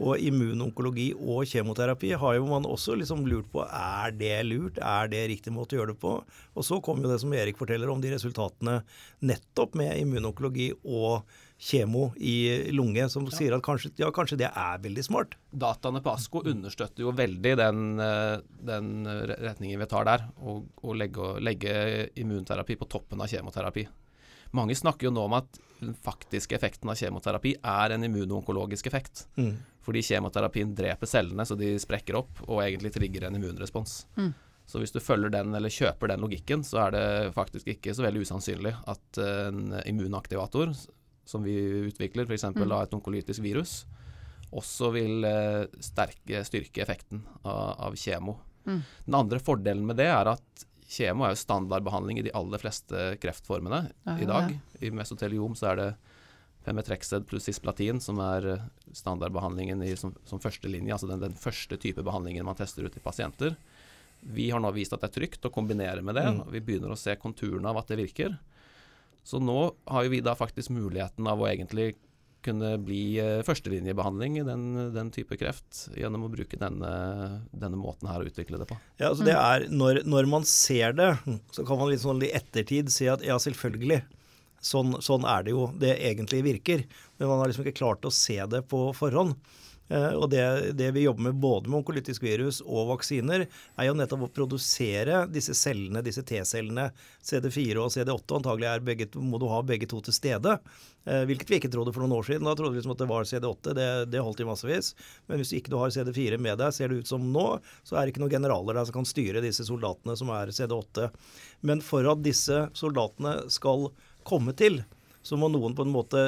[0.00, 5.10] Og immunonkologi og kjemoterapi har jo man også liksom lurt på er det lurt, er
[5.12, 6.14] det riktig måte å gjøre det på.
[6.56, 8.80] Og så kom jo det som Erik forteller om de resultatene
[9.20, 11.26] nettopp med immunonkologi og
[11.62, 15.36] kjemo i lunge, som sier at kanskje, ja, kanskje det er veldig smart.
[15.52, 18.40] Dataene på ASKO understøtter jo veldig den, eh,
[18.72, 21.74] den retningen vi tar der, og legge, legge
[22.18, 23.86] immunterapi på toppen av kjemoterapi.
[24.56, 29.26] Mange snakker jo nå om at den faktiske effekten av kjemoterapi er en immunonkologisk effekt.
[29.36, 29.56] Mm.
[29.82, 34.02] Fordi kjemoterapien dreper cellene så de sprekker opp, og egentlig trigger en immunrespons.
[34.16, 34.30] Mm.
[34.68, 38.04] Så hvis du følger den, eller kjøper den logikken, så er det faktisk ikke så
[38.06, 40.70] veldig usannsynlig at en immunaktivator,
[41.28, 41.56] som vi
[41.88, 42.46] utvikler, f.eks.
[42.54, 42.62] Mm.
[42.70, 43.82] av et onkolytisk virus,
[44.52, 48.36] også vil eh, sterke, styrke effekten av, av kjemo.
[48.68, 48.82] Mm.
[49.06, 53.12] Den andre fordelen med det er at kjemo er jo standardbehandling i de aller fleste
[53.22, 54.52] kreftformene Aha, i dag.
[54.80, 55.90] I mesoteliom så er det
[56.62, 61.78] Pemetrexed pluss cisplatin som er eh, standardbehandlingen i, som, som førstelinje, altså den, den første
[61.82, 63.56] type behandlingen man tester ut i pasienter.
[64.22, 66.28] Vi har nå vist at det er trygt å kombinere med det.
[66.30, 66.44] Mm.
[66.54, 68.36] Vi begynner å se konturene av at det virker.
[69.26, 69.58] Så nå
[69.90, 71.96] har vi da faktisk muligheten av å egentlig
[72.44, 76.92] kunne bli eh, førstelinjebehandling i den, den type kreft, gjennom å bruke denne,
[77.50, 78.78] denne måten her å utvikle det på.
[79.00, 81.12] Ja, altså det er, når, når man ser det,
[81.54, 84.02] så kan man litt sånn i ettertid si at ja, selvfølgelig.
[84.62, 86.84] Sånn, sånn er det jo det egentlig virker.
[87.18, 89.34] Men man har liksom ikke klart å se det på forhånd.
[89.88, 93.96] Eh, og det, det vi jobber med både med onkolytisk virus og vaksiner, er jo
[93.98, 96.88] nettopp å produsere disse cellene, disse T-cellene,
[97.24, 98.38] CD4 og CD8.
[98.38, 100.56] Antagelig begge, må du ha begge to til stede.
[101.04, 102.46] Eh, hvilket vi ikke trodde for noen år siden.
[102.48, 103.74] Da trodde vi liksom at det var CD8.
[103.78, 104.92] Det, det holdt i massevis.
[105.26, 107.46] Men hvis ikke du har CD4 med deg, ser det ut som nå,
[107.82, 111.10] så er det ikke noen generaler der som kan styre disse soldatene som er CD8.
[111.68, 113.90] Men for at disse soldatene skal
[114.26, 114.80] komme til,
[115.22, 116.24] så må noen på en måte,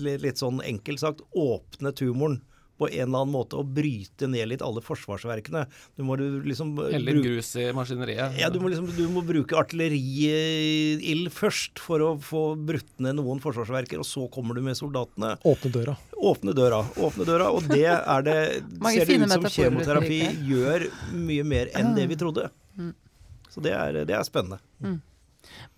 [0.00, 2.38] litt sånn enkelt sagt, åpne tumoren
[2.80, 5.66] på en eller annen måte å bryte ned litt alle forsvarsverkene.
[5.98, 8.38] Du må liksom Heller grus i maskineriet.
[8.40, 13.42] ja, du må, liksom, du må bruke artilleriild først for å få brutt ned noen
[13.44, 15.34] forsvarsverker, og så kommer du med soldatene.
[15.44, 15.98] Åpne døra.
[16.16, 17.50] Åpne døra, åpne døra.
[17.52, 18.38] Og det er det
[18.80, 20.88] ser det ut som kjemoterapi gjør
[21.20, 22.48] mye mer enn det vi trodde.
[22.80, 22.94] Mm.
[23.50, 24.60] Så det er, det er spennende.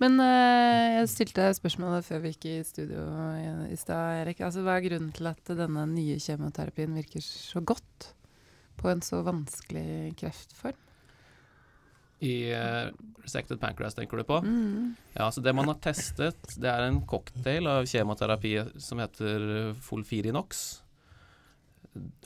[0.03, 3.05] Men uh, jeg stilte spørsmålet før vi gikk i studio
[3.39, 4.43] i, i stad, Erik.
[4.45, 8.13] Altså, hva er grunnen til at denne nye kjemoterapien virker så godt
[8.81, 10.79] på en så vanskelig kreftform?
[12.23, 12.93] I uh,
[13.25, 14.39] resected pancreas tenker du på?
[14.47, 14.93] Mm.
[15.17, 20.82] Ja, så Det man har testet, det er en cocktail av kjemoterapi som heter Folfirinox.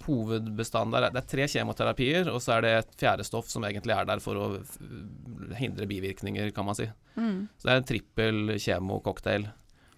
[0.06, 3.64] Hovedbestand der er Det er tre kjemoterapier, og så er det et fjerde stoff som
[3.66, 4.46] egentlig er der for å
[5.58, 6.86] hindre bivirkninger, kan man si.
[7.16, 7.48] Mm.
[7.58, 9.48] Så det er en trippel kjemococktail.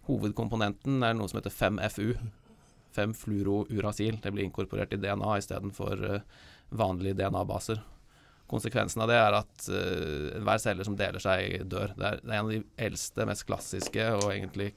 [0.09, 2.15] Hovedkomponenten er noe som heter 5FU.
[2.97, 4.19] 5-fluorouracil.
[4.23, 6.21] Det blir inkorporert i DNA istedenfor uh,
[6.69, 7.83] vanlige DNA-baser.
[8.49, 11.93] Konsekvensen av det er at uh, hver celle som deler seg, dør.
[11.95, 14.73] Det er, det er en av de eldste, mest klassiske og egentlig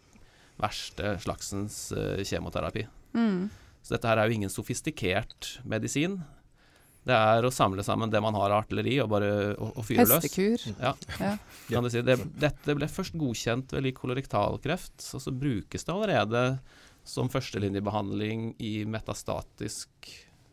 [0.62, 2.86] verste slagsens uh, kjemoterapi.
[3.16, 3.48] Mm.
[3.82, 6.20] Så dette her er jo ingen sofistikert medisin.
[7.02, 10.28] Det er å samle sammen det man har av artilleri, og bare å fyre løs.
[10.28, 10.66] Hestekur.
[10.78, 10.94] Ja.
[11.18, 11.32] Ja.
[11.72, 12.04] Kan du si.
[12.06, 16.44] det, dette ble først godkjent ved lik kolorektalkreft, og så brukes det allerede
[17.08, 20.12] som førstelinjebehandling i metastatisk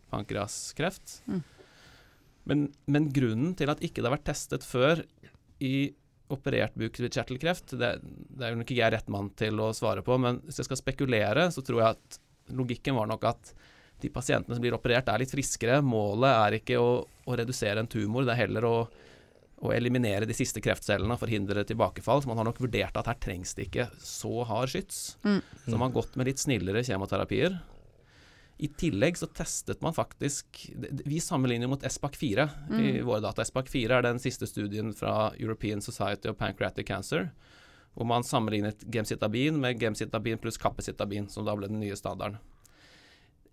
[0.08, 1.18] pankreaskreft.
[1.28, 1.42] Mm.
[2.48, 5.02] Men, men grunnen til at ikke det har vært testet før
[5.60, 5.90] i
[6.32, 10.16] operert bukspyttkjertelkreft, det, det er jo nok ikke jeg rett mann til å svare på,
[10.20, 12.18] men hvis jeg skal spekulere, så tror jeg at
[12.54, 13.52] logikken var nok at
[14.00, 15.80] de pasientene som blir operert, er litt friskere.
[15.82, 16.90] Målet er ikke å,
[17.26, 18.74] å redusere en tumor, det er heller å,
[19.58, 22.22] å eliminere de siste kreftcellene og forhindre tilbakefall.
[22.22, 25.16] Så man har nok vurdert at her trengs det ikke så hard skyts.
[25.26, 25.40] Mm.
[25.64, 27.58] Så man har gått med litt snillere kjemoterapier.
[28.58, 30.64] I tillegg så testet man faktisk
[31.06, 33.04] Vi sammenligner mot SPAC4 i Mm.
[33.06, 33.42] våre data.
[33.46, 37.30] SPAC4 er den siste studien fra European Society of Pancreatic Cancer,
[37.98, 42.38] hvor man sammenlignet gemcitabin med gemcitabin pluss kappesitabin, som da ble den nye standarden.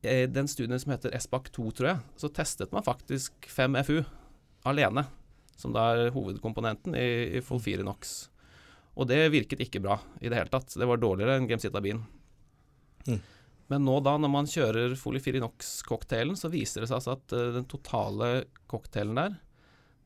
[0.05, 4.03] I den studien som heter SBAC2, tror jeg, så testet man faktisk 5FU
[4.69, 5.07] alene,
[5.57, 7.07] som da er hovedkomponenten i,
[7.39, 8.13] i Folfirinox.
[8.93, 10.77] Og det virket ikke bra i det hele tatt.
[10.77, 12.05] Det var dårligere enn gemcitabin.
[13.09, 13.19] Mm.
[13.73, 17.65] Men nå da, når man kjører Folifirinox-cocktailen, så viser det seg altså at eh, den
[17.69, 18.31] totale
[18.69, 19.39] cocktailen der,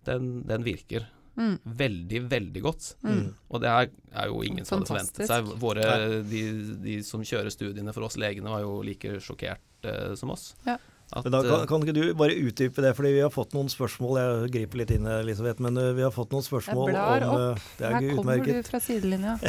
[0.08, 1.56] den, den virker Mm.
[1.80, 2.92] veldig, veldig godt.
[3.08, 3.26] Mm.
[3.48, 5.52] Og det er, er jo ingen som hadde forventet seg.
[5.62, 5.88] Våre,
[6.28, 6.44] de,
[6.84, 10.52] de som kjører studiene for oss legene, var jo like sjokkert eh, som oss.
[10.68, 10.76] Ja.
[11.10, 13.56] At, Men da kan, eh, kan ikke du bare utdype det, fordi vi har fått
[13.58, 14.20] noen spørsmål.
[14.20, 17.64] Jeg griper litt inn, Elisabeth, men uh, vi har fått noen spørsmål blar om opp.
[17.80, 19.40] Det er Her kommer kommer du fra sidelinja.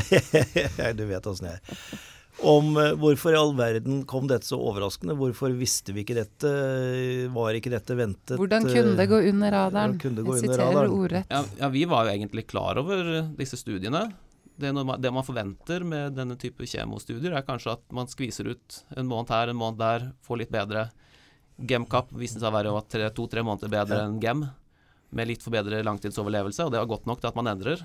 [1.00, 2.00] Du vet åssen jeg er.
[2.40, 5.12] Om uh, hvorfor i all verden kom dette så overraskende?
[5.18, 6.50] Hvorfor visste vi ikke dette?
[7.34, 8.38] Var ikke dette ventet?
[8.40, 9.98] Hvordan kunne det gå under radaren?
[10.00, 10.94] Ja, det gå Jeg under siterer radaren?
[10.96, 11.26] ordrett.
[11.34, 14.06] ja, ja, vi var jo egentlig klar over disse studiene.
[14.60, 18.80] Det, noe det man forventer med denne type kjemostudier, er kanskje at man skviser ut
[18.96, 20.88] en måned her, en måned der, får litt bedre.
[21.60, 24.46] Gemcap viste seg å være tre- to-tre måneder bedre enn Gem,
[25.16, 27.80] med litt for bedre langtidsoverlevelse, og det var godt nok til at man endrer.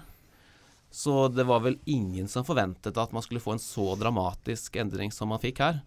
[0.96, 5.12] Så det var vel ingen som forventet at man skulle få en så dramatisk endring
[5.12, 5.82] som man fikk her.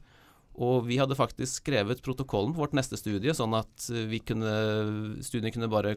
[0.59, 4.51] Og vi hadde faktisk skrevet protokollen på vårt neste studie, sånn at vi kunne,
[5.25, 5.95] studien kunne bare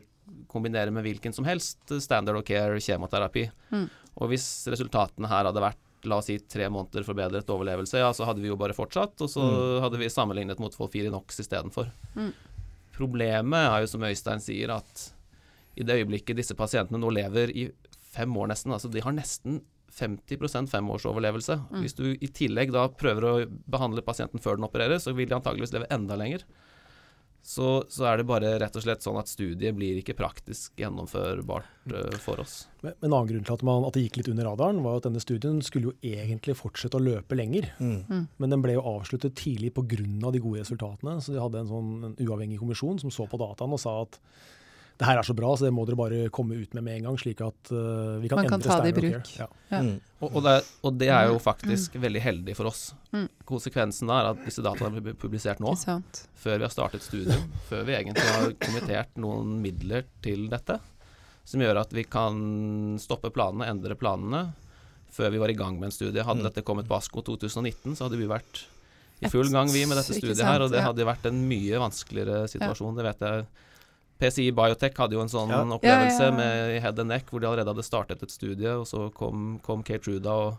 [0.51, 3.47] kombinere med hvilken som helst standard of care kjemoterapi.
[3.73, 3.87] Mm.
[4.21, 8.25] Og hvis resultatene her hadde vært la oss si tre måneder forbedret overlevelse, ja, så
[8.29, 9.81] hadde vi jo bare fortsatt, og så Mm.
[9.83, 11.91] hadde vi sammenlignet mot Folfirinox istedenfor.
[12.15, 12.31] Mm.
[12.95, 15.11] Problemet er jo som Øystein sier, at
[15.75, 17.71] i det øyeblikket disse pasientene nå lever i
[18.11, 21.57] fem år nesten, altså de har nesten 50 femårsoverlevelse.
[21.71, 21.79] Mm.
[21.83, 25.35] Hvis du i tillegg da prøver å behandle pasienten før den opereres, så vil de
[25.37, 26.45] antageligvis leve enda lenger.
[27.41, 31.89] Så, så er det bare rett og slett sånn at studiet blir ikke praktisk gjennomførbart
[31.89, 32.67] uh, for oss.
[32.85, 35.07] Men en annen grunn til at, man, at det gikk litt under radaren, var at
[35.07, 37.71] denne studien skulle jo egentlig fortsette å løpe lenger.
[37.81, 38.27] Mm.
[38.37, 40.05] Men den ble jo avsluttet tidlig pga.
[40.29, 41.17] de gode resultatene.
[41.17, 44.21] Så de hadde en sånn en uavhengig kommisjon som så på dataen og sa at
[45.01, 47.07] det her er så bra, så det må dere bare komme ut med med en
[47.09, 49.31] gang, slik at uh, vi kan Man kan endre ta det i standard of bruk.
[49.33, 49.47] care.
[49.47, 49.47] Ja.
[49.73, 49.79] Ja.
[49.81, 49.95] Mm.
[50.21, 50.53] Og, og, det,
[50.85, 52.81] og det er jo faktisk veldig heldig for oss.
[53.11, 53.25] Mm.
[53.49, 55.73] Konsekvensen er at disse dataene blir publisert nå,
[56.37, 60.77] før vi har startet studiet, før vi egentlig har kommittert noen midler til dette,
[61.49, 62.37] som gjør at vi kan
[63.01, 64.43] stoppe planene, endre planene,
[65.11, 66.21] før vi var i gang med en studie.
[66.23, 66.47] Hadde Mm.
[66.51, 68.61] dette kommet på ASKO 2019, så hadde vi vært
[69.21, 72.45] i full gang vi med dette studiet her, og det hadde vært en mye vanskeligere
[72.53, 73.45] situasjon, det vet jeg.
[74.21, 75.63] PCI Biotech hadde jo en sånn Ja.
[75.65, 76.37] opplevelse Ja, ja, ja.
[76.37, 79.81] med Head and Neck, hvor de allerede hadde startet et studie, og så kom, kom
[79.83, 80.57] Kaytruda og,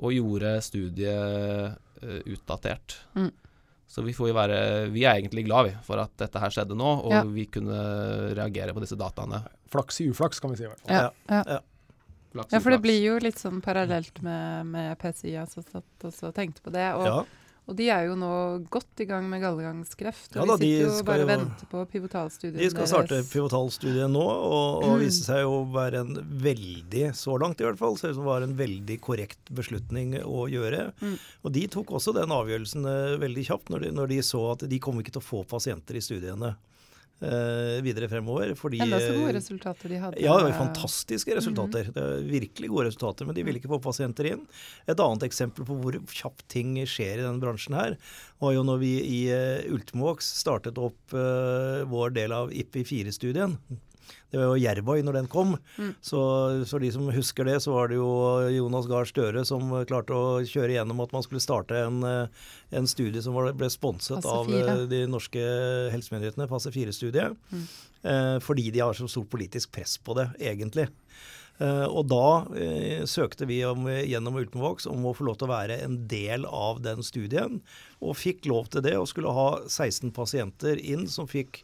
[0.00, 3.00] og gjorde studiet uh, utdatert.
[3.18, 3.30] Mm.
[3.90, 4.58] Så vi får jo være
[4.94, 7.24] Vi er egentlig glad vi, for at dette her skjedde nå, og Ja.
[7.26, 7.80] vi kunne
[8.38, 9.42] reagere på disse dataene.
[9.70, 10.64] Flaks i uflaks, kan vi si.
[10.64, 10.94] i hvert fall.
[10.94, 11.42] Ja, ja.
[11.56, 11.60] Ja.
[12.32, 16.06] Flaks ja, i for det blir jo litt sånn parallelt med, med PCI, altså satt
[16.06, 16.86] og så tenkte på det.
[16.94, 17.24] Og, Ja.
[17.70, 18.30] Og de er jo nå
[18.72, 20.34] godt i gang med gallegangskreft.
[20.34, 23.20] Ja Og da, vi de sitter jo bare og venter på pivotalstudien De skal starte
[23.30, 25.06] pivotalstudiet nå, og, og Mm.
[25.14, 28.42] seg jo å være en veldig, så langt i hvert fall, ser ut som var
[28.42, 30.90] en veldig korrekt beslutning å gjøre.
[31.00, 31.14] Mm.
[31.46, 34.66] Og de tok også den avgjørelsen eh, veldig kjapt, når de, når de så at
[34.68, 36.56] de kom ikke til å få pasienter i studiene
[37.84, 38.54] videre fremover.
[38.58, 40.22] Fordi Enda så gode eh, resultater de hadde.
[40.24, 41.90] Ja, det var fantastiske resultater.
[41.94, 44.46] Det er virkelig gode resultater, men de ville ikke få pasienter inn.
[44.88, 47.98] Et annet eksempel på hvor kjapt ting skjer i denne bransjen her,
[48.40, 53.56] var jo når vi i uh, Ultimovax startet opp eh, vår del av IPI4-studien.
[54.30, 55.56] Det var jo Jervøy når den kom.
[55.76, 55.92] Mm.
[56.04, 56.20] Så
[56.70, 58.10] for de som husker det, så var det jo
[58.54, 62.46] Jonas Gahr Støre som klarte å kjøre gjennom at man skulle starte en, eh,
[62.78, 65.42] en studie som var, ble sponset av eh, de norske
[65.94, 67.34] helsemyndighetene, fase 4-studiet.
[67.50, 67.66] Mm.
[68.02, 70.88] Eh, fordi de har så stort politisk press på det, egentlig.
[71.60, 75.50] Uh, og da uh, søkte vi om, gjennom Ultimovox om å få lov til å
[75.50, 77.58] være en del av den studien,
[78.00, 81.60] og fikk lov til det, og skulle ha 16 pasienter inn som fikk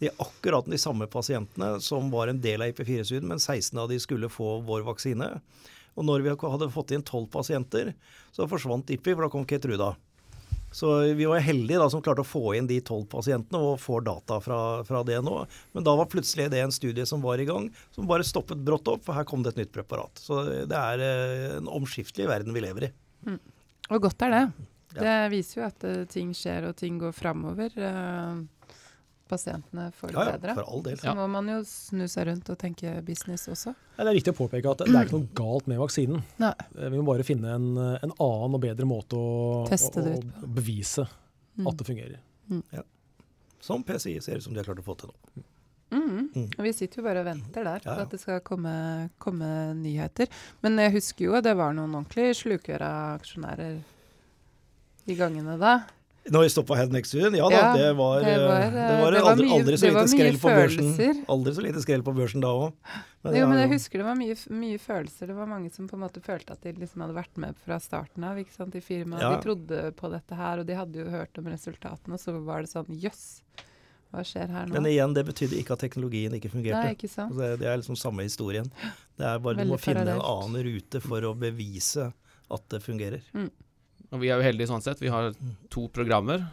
[0.00, 3.98] de akkurat de samme pasientene som var en del av IP4-studien, men 16 av de
[4.00, 5.28] skulle få vår vaksine.
[5.98, 7.92] Og når vi hadde fått inn 12 pasienter,
[8.32, 9.94] så forsvant IPI, for da kom Ketruda.
[10.72, 14.04] Så vi var heldige da som klarte å få inn de tolv pasientene og får
[14.06, 15.34] data fra, fra, det nå.
[15.74, 18.88] Men da var plutselig det en studie som var i gang, som bare stoppet brått
[18.88, 20.22] opp, for her kom det et nytt preparat.
[20.22, 22.92] Så det er eh, en omskiftelig verden vi lever i.
[23.26, 23.40] Mm.
[23.90, 24.44] Og godt er det.
[24.94, 27.74] Det viser jo at uh, ting skjer og ting går framover.
[29.30, 30.54] Pasientene får det ja, ja, bedre.
[30.58, 30.98] For all del.
[31.00, 33.74] Så må man jo snu seg rundt og tenke business også.
[33.94, 36.24] Ja, det er viktig å påpeke at det er ikke noe galt med vaksinen.
[36.42, 36.54] Nei.
[36.80, 41.68] Vi må bare finne en, en annen og bedre måte å, å, å bevise mm.
[41.70, 42.18] at det fungerer.
[42.50, 42.64] Mm.
[42.74, 42.84] Ja.
[43.60, 45.44] Som PCI ser ut som de har klart å få til nå.
[45.90, 46.30] Mm.
[46.34, 46.50] Mm.
[46.62, 48.72] Vi sitter jo bare og venter der på at det skal komme,
[49.22, 50.30] komme, nyheter.
[50.62, 53.80] Men jeg husker jo at det var noen ordentlig slukøra aksjonærer
[55.10, 55.80] i gangene da.
[56.28, 57.32] Når vi stoppa Head Next Year?
[57.32, 59.78] Ja da, ja, det var, det var, eh, det var, det var aldri, mye, aldri,
[59.80, 60.90] så lite skrell på børsen.
[61.32, 62.92] Aldri så lite skrell på børsen da òg.
[63.24, 65.30] Jo, men jeg husker det var mye, mye, følelser.
[65.32, 67.80] Det var mange som på en måte følte at de liksom hadde vært med fra
[67.82, 69.24] starten av ikke sant, i firmaet.
[69.24, 69.32] Ja.
[69.32, 72.64] De trodde på dette her, og de hadde jo hørt om resultatene, og så var
[72.64, 73.26] det sånn jøss.
[74.10, 74.74] Hva skjer her nå?
[74.74, 76.82] Men igjen, det betydde ikke at teknologien ikke fungerte.
[76.82, 77.36] Nei, ikke sant?
[77.38, 78.66] Det, det, er liksom samme historien.
[79.16, 82.10] Det er bare Veldig Du må finne en annen rute for å bevise
[82.50, 83.22] at det fungerer.
[83.36, 83.50] Mm.
[84.10, 85.00] Og vi er jo heldige sånn sett.
[85.02, 85.32] Vi har
[85.70, 86.46] to programmer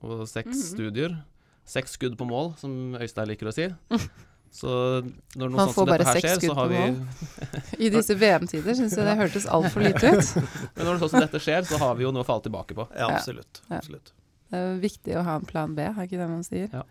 [0.00, 0.72] og seks mm -hmm.
[0.72, 1.16] studier.
[1.64, 3.68] Seks skudd på mål, som Øystein liker å si.
[4.50, 5.02] Så
[5.38, 9.06] når noe sånt som dette her skjer, så har vi I disse VM-tider syns jeg
[9.06, 10.32] det hørtes altfor lite ut.
[10.74, 12.74] Men når noe sånt som dette skjer, så har vi jo noe å falle tilbake
[12.74, 12.88] på.
[12.98, 13.62] Ja, absolutt.
[13.68, 13.78] Ja.
[13.78, 14.12] absolutt.
[14.50, 16.66] Det er viktig å ha en plan B, er ikke det man sier?
[16.72, 16.82] Ja.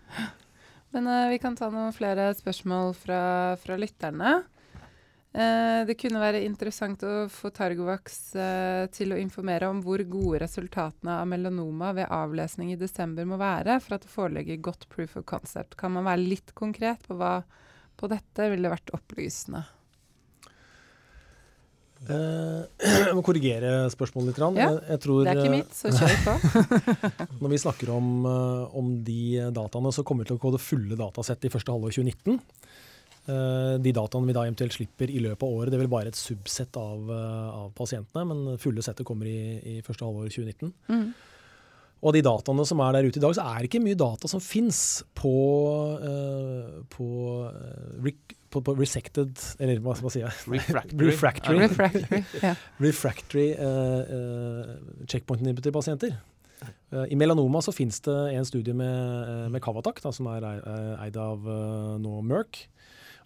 [0.95, 3.21] Men uh, vi kan ta noen flere spørsmål fra,
[3.59, 4.39] fra lytterne.
[5.29, 10.39] Eh, det kunne være interessant å få Targovax eh, til å informere om hvor gode
[10.41, 15.19] resultatene av melanoma ved avlesning i desember må være for at det foreligger godt proof
[15.21, 15.77] of concept.
[15.77, 17.43] Kan man være litt konkret på hva
[17.99, 19.61] på dette ville vært opplysende?
[22.09, 22.65] Eh,
[23.05, 24.43] jeg må korrigere spørsmålet litt.
[24.57, 26.37] Ja, tror, det er ikke mitt, så kjør på.
[27.43, 31.51] når vi snakker om, om, de dataene, så kommer vi til å det fulle datasettet
[31.51, 32.41] i første halvår 2019.
[33.29, 36.09] Eh, de dataene vi da eventuelt slipper i løpet av året, det er vel bare
[36.09, 39.41] et subsett av, eh, av pasientene, men fulle settet kommer i,
[39.77, 40.73] i første halvår 2019.
[40.89, 41.09] Mm.
[41.99, 44.29] Og de dataene som er der ute i dag, så er det ikke mye data
[44.31, 45.33] som fins på,
[45.99, 47.07] uh, på,
[47.51, 50.23] uh, på, på, resected Eller hva skal man si?
[50.53, 51.09] Refractory.
[51.09, 52.53] Refractory, Refractory, ja.
[52.79, 54.79] Refractory uh,
[55.11, 56.15] checkpoint inhibitor-pasienter.
[56.89, 60.43] I melanoma så finnes det en studie med, med Kavatak, da, som er
[61.03, 61.45] eid av
[62.01, 62.63] nå Merck.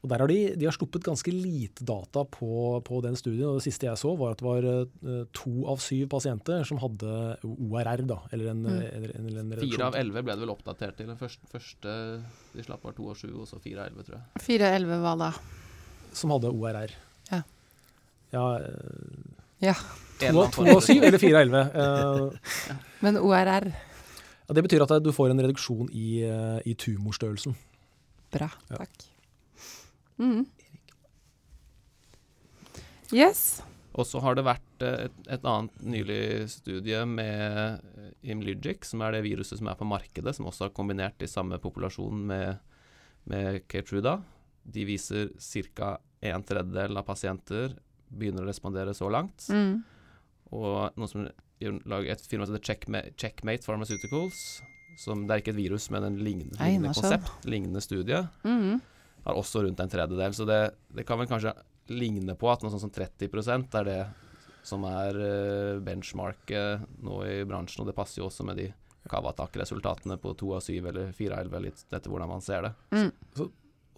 [0.04, 2.48] Og der har de, de har sluppet ganske lite data på,
[2.84, 3.48] på, den studien.
[3.48, 6.82] og Det siste jeg så, var at det var uh, to av syv pasienter som
[6.82, 7.14] hadde
[7.48, 8.04] ORR.
[8.10, 8.82] da, eller en, mm.
[8.90, 11.08] eller, eller en Fire av elleve ble det vel oppdatert til.
[11.08, 11.94] Den første, første
[12.52, 14.44] de slapp var to av sju, og så fire av elleve, tror jeg.
[14.44, 15.32] Fire av elleve hva da?
[16.20, 16.98] Som hadde ORR.
[17.32, 17.42] Ja.
[18.36, 18.44] Ja.
[18.60, 19.78] Uh, ja.
[20.20, 21.64] To, to av syv eller fire av elleve.
[21.80, 22.76] Uh,
[23.08, 23.72] Men ORR?
[23.72, 26.28] Ja, det betyr at du får en reduksjon i,
[26.68, 27.56] i tumorstørrelsen.
[28.36, 29.13] Bra, takk.
[30.22, 30.46] Mm.
[33.14, 33.62] Yes.
[33.94, 39.04] Og så har det vært eh, et, et, annet nylig studie med eh, Imlygic, som
[39.06, 42.58] er det viruset som er på markedet, som også har kombinert i samme populasjon med,
[43.30, 44.18] med Keytruda.
[44.64, 45.34] De viser
[45.78, 45.98] ca.
[46.24, 47.76] en tredjedel av pasienter
[48.14, 49.46] begynner å respondere så langt.
[49.54, 49.84] Mm.
[50.54, 51.28] Og noe som
[51.62, 54.64] lager et firma som heter Checkmate, Checkmate Pharmaceuticals,
[55.02, 58.26] som det er ikke et virus, men en lignende, lignende konsept, lignende studie.
[58.42, 58.82] Mm
[59.24, 60.36] har også rundt en tredjedel.
[60.36, 60.60] Så det,
[60.94, 61.56] det, kan vel kanskje
[61.92, 64.02] ligne på at noe sånn som 30% er det
[64.64, 68.70] som er uh, benchmarket nå i bransjen, og det passer jo også med de
[69.12, 72.72] Kavatak-resultatene på to av syv eller fire av elleve, litt etter hvordan man ser det.
[72.96, 73.10] Mm.
[73.36, 73.50] Så,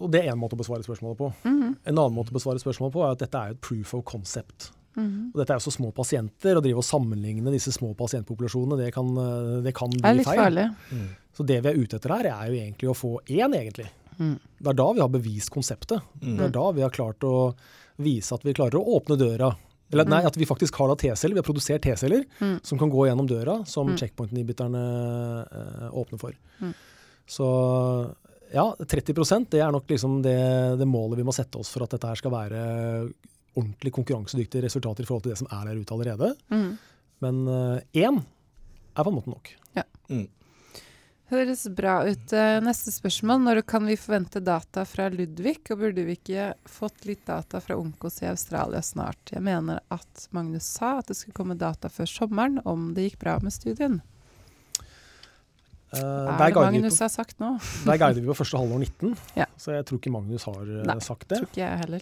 [0.01, 1.27] og det er én måte å besvare spørsmålet på.
[1.43, 1.75] Mm -hmm.
[1.83, 4.71] En annen måte å besvare spørsmålet på er at dette er et proof of concept.
[4.95, 5.33] Mm -hmm.
[5.33, 8.93] Og dette er jo så små pasienter, å drive og sammenligne disse små pasientpopulasjonene, det
[8.93, 10.01] kan, eh, det kan bli feil.
[10.01, 10.39] Det er litt feil.
[10.39, 10.75] farlig.
[10.91, 11.07] Mm.
[11.33, 13.89] Så det vi er ute etter her, er jo egentlig å få én, egentlig.
[14.17, 14.35] Mm.
[14.59, 16.03] Det er da vi har bevist konseptet.
[16.21, 16.35] Mm.
[16.37, 17.35] Det er da vi har klart å
[18.01, 19.53] vise at vi klarer å åpne døra.
[19.93, 20.27] Eller nei, mm.
[20.27, 21.37] at vi faktisk har da T-celler.
[21.37, 22.57] Vi har produsert T-celler mm.
[22.65, 23.97] som kan gå gjennom døra, som mm.
[24.01, 24.83] checkpoint-inhibiterne
[25.45, 26.37] eh, åpner for.
[26.59, 26.73] Mm.
[27.29, 27.47] Så
[28.53, 30.37] ja, 30% det er nok liksom det,
[30.79, 32.61] det, målet vi må sette oss for at dette her skal være
[33.55, 36.31] ordentlig konkurransedyktige resultater i forhold til det som er der ute allerede.
[36.51, 36.71] Mm.
[37.23, 38.25] Men én eh,
[38.95, 39.53] er på en måte nok.
[39.77, 39.85] Ja.
[40.09, 40.25] Mm.
[41.31, 42.33] Høres bra ut.
[42.37, 43.39] Eh, neste spørsmål.
[43.41, 45.57] Når kan vi forvente data fra Ludvig?
[45.73, 49.33] Og burde vi ikke fått litt data fra Onkos i Australia snart?
[49.33, 53.19] Jeg mener at Magnus sa at det skulle komme data før sommeren om det gikk
[53.25, 54.03] bra med studien.
[55.95, 57.53] Uh, er det Magnus på, har sagt nå?
[57.85, 59.45] Der guider vi på første halvår 19, ja.
[59.61, 61.37] så jeg tror ikke Magnus har uh, Nei, sagt det.
[61.39, 62.01] Tror ikke jeg heller.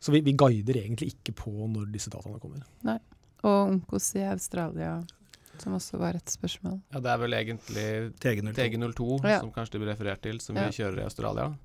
[0.00, 2.62] Så vi, vi guider egentlig ikke på når disse dataene kommer.
[3.42, 5.04] Og Onkos i Australia,
[5.58, 6.80] som også var et spørsmål.
[6.94, 8.54] Ja, det er vel egentlig TG02.
[8.54, 9.40] TG02 Ja.
[9.40, 10.68] som kanskje det blir referert til, som Ja.
[10.68, 11.56] vi kjører i Australia.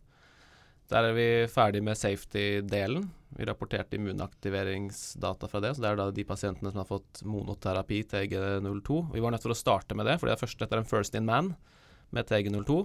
[0.94, 3.08] Der er vi ferdig med safety-delen.
[3.34, 5.72] Vi rapporterte immunaktiveringsdata fra det.
[5.74, 9.14] så Det er da de pasientene som har fått monoterapi TG02.
[9.16, 11.18] Vi var nødt til å starte med det, fordi det er først etter en first
[11.18, 11.56] in man
[12.14, 12.76] med TG02.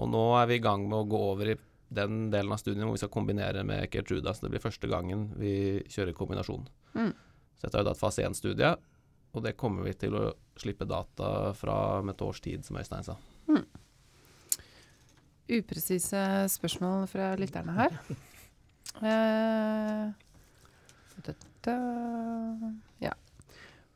[0.00, 1.58] Og nå er vi i gang med å gå over i
[1.90, 4.32] den delen av studien hvor vi skal kombinere med Kertruda.
[4.32, 6.64] Så det blir første gangen vi kjører kombinasjon.
[6.94, 7.12] Mm.
[7.58, 8.72] Så dette er jo da et fase 1-studie,
[9.36, 13.04] og det kommer vi til å slippe data fra om et års tid, som Øystein
[13.04, 13.18] sa.
[15.58, 16.22] Upresise
[16.52, 17.96] spørsmål fra lytterne her.
[19.00, 20.06] Eh,
[23.04, 23.12] ja.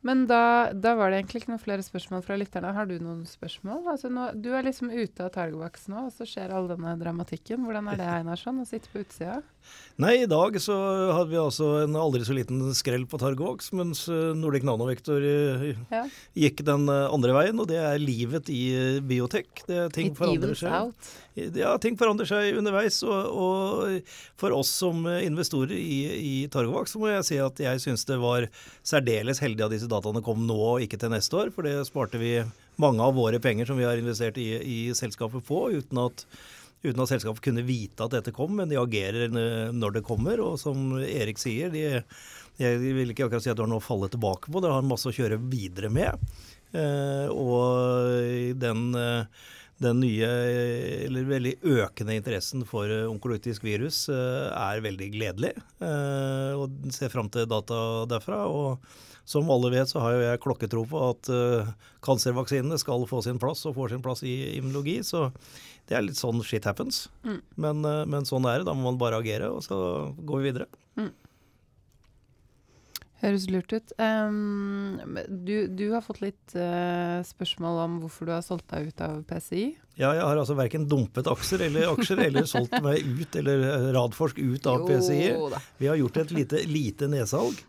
[0.05, 2.75] Men da, da var det egentlig ikke noen flere spørsmål fra lytterne.
[2.77, 3.87] Har du noen spørsmål?
[3.95, 7.65] Altså nå, du er liksom ute av targovaks nå, og så skjer all denne dramatikken.
[7.65, 9.41] Hvordan er det, Einarsson, å sitte på utsida?
[10.03, 10.75] Nei, i dag så
[11.15, 15.69] hadde vi altså en aldri så liten skrell på Targovaks, mens eh, Nordic Nanovektor eh,
[15.93, 16.01] Ja.
[16.35, 18.65] gikk den eh, andre veien, og det er livet i
[19.07, 19.63] biotek.
[19.69, 20.75] Det, ting It forandrer seg.
[20.75, 21.13] out.
[21.55, 24.11] Ja, ting forandrer seg underveis, og, og
[24.43, 28.19] for oss som investorer i, i Targovaks, så må jeg si at jeg syns det
[28.23, 28.49] var
[28.83, 32.19] særdeles heldig at disse dataene kom nå og ikke til neste år, for det sparte
[32.19, 32.41] vi
[32.83, 36.27] mange av våre penger som vi har investert i, i selskapet på, uten at,
[36.85, 39.33] uten at selskapet kunne vite at dette kom, men de agerer
[39.75, 40.43] når det kommer.
[40.45, 41.87] Og som Erik sier, de,
[42.61, 44.87] jeg vil ikke akkurat si at du har noe å falle tilbake på, det har
[44.87, 46.23] masse å kjøre videre med.
[46.75, 49.45] Eh, og den eh,
[49.83, 50.29] den nye,
[51.09, 55.51] eller veldig økende interessen for onkologisk virus eh, er veldig gledelig.
[55.83, 58.45] eh, Og ser fram til data derfra.
[58.47, 58.79] Og
[59.27, 61.75] som alle vet, så har jo jeg klokketro på at eh,
[62.07, 65.01] kancervaksinene skal få sin plass, og får sin plass i immunologi.
[65.03, 65.27] Så
[65.89, 67.09] det er litt sånn shit happens.
[67.27, 67.41] Mm.
[67.61, 68.69] Men, eh, men sånn er det.
[68.71, 69.77] Da må man bare agere, og så
[70.21, 70.71] går vi videre.
[73.25, 73.93] Høres lurt ut.
[73.97, 79.01] Um, du, du har fått litt uh, spørsmål om hvorfor du har solgt deg ut
[79.05, 79.65] av PCI.
[79.97, 83.89] Ja, jeg har altså verken dumpet aksjer eller aksjer, eller solgt meg ut, eller eh,
[83.97, 85.21] Radforsk ut av PCI.
[85.31, 85.63] Jo da.
[85.81, 87.63] Vi har gjort et lite, lite nedsalg.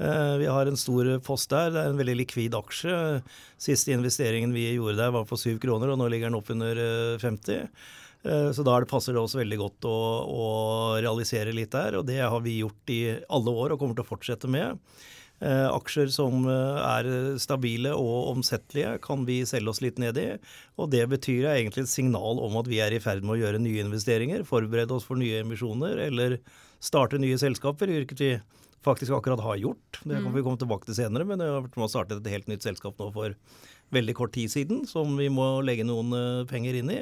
[0.00, 1.70] Eh, Vi har en stor post der.
[1.74, 3.22] Det er en veldig likvid aksje.
[3.60, 6.80] Siste investeringen vi gjorde der var på 7 kroner, og nå ligger den opp under
[6.80, 7.68] eh, 50.
[8.24, 10.48] Eh, Så da er passer det oss veldig godt å, å
[11.00, 14.12] realisere litt der, og det har vi gjort i alle år og kommer til å
[14.12, 14.78] fortsette med.
[15.40, 20.26] Eh, aksjer som eh, er stabile og omsettelige, kan vi selge oss litt ned i.
[20.76, 23.60] Og det betyr egentlig et signal om at vi er i ferd med å gjøre
[23.60, 26.40] nye investeringer, forberede oss for nye emisjoner eller
[26.80, 28.34] starte nye selskaper, hvilket vi
[28.86, 30.00] faktisk akkurat har gjort.
[30.04, 32.30] Det kan vi komme tilbake til senere, men jeg har vært med å starte et
[32.32, 33.34] helt nytt selskap nå for
[33.92, 37.00] veldig kort tid siden, som vi må legge noen eh, penger inn i.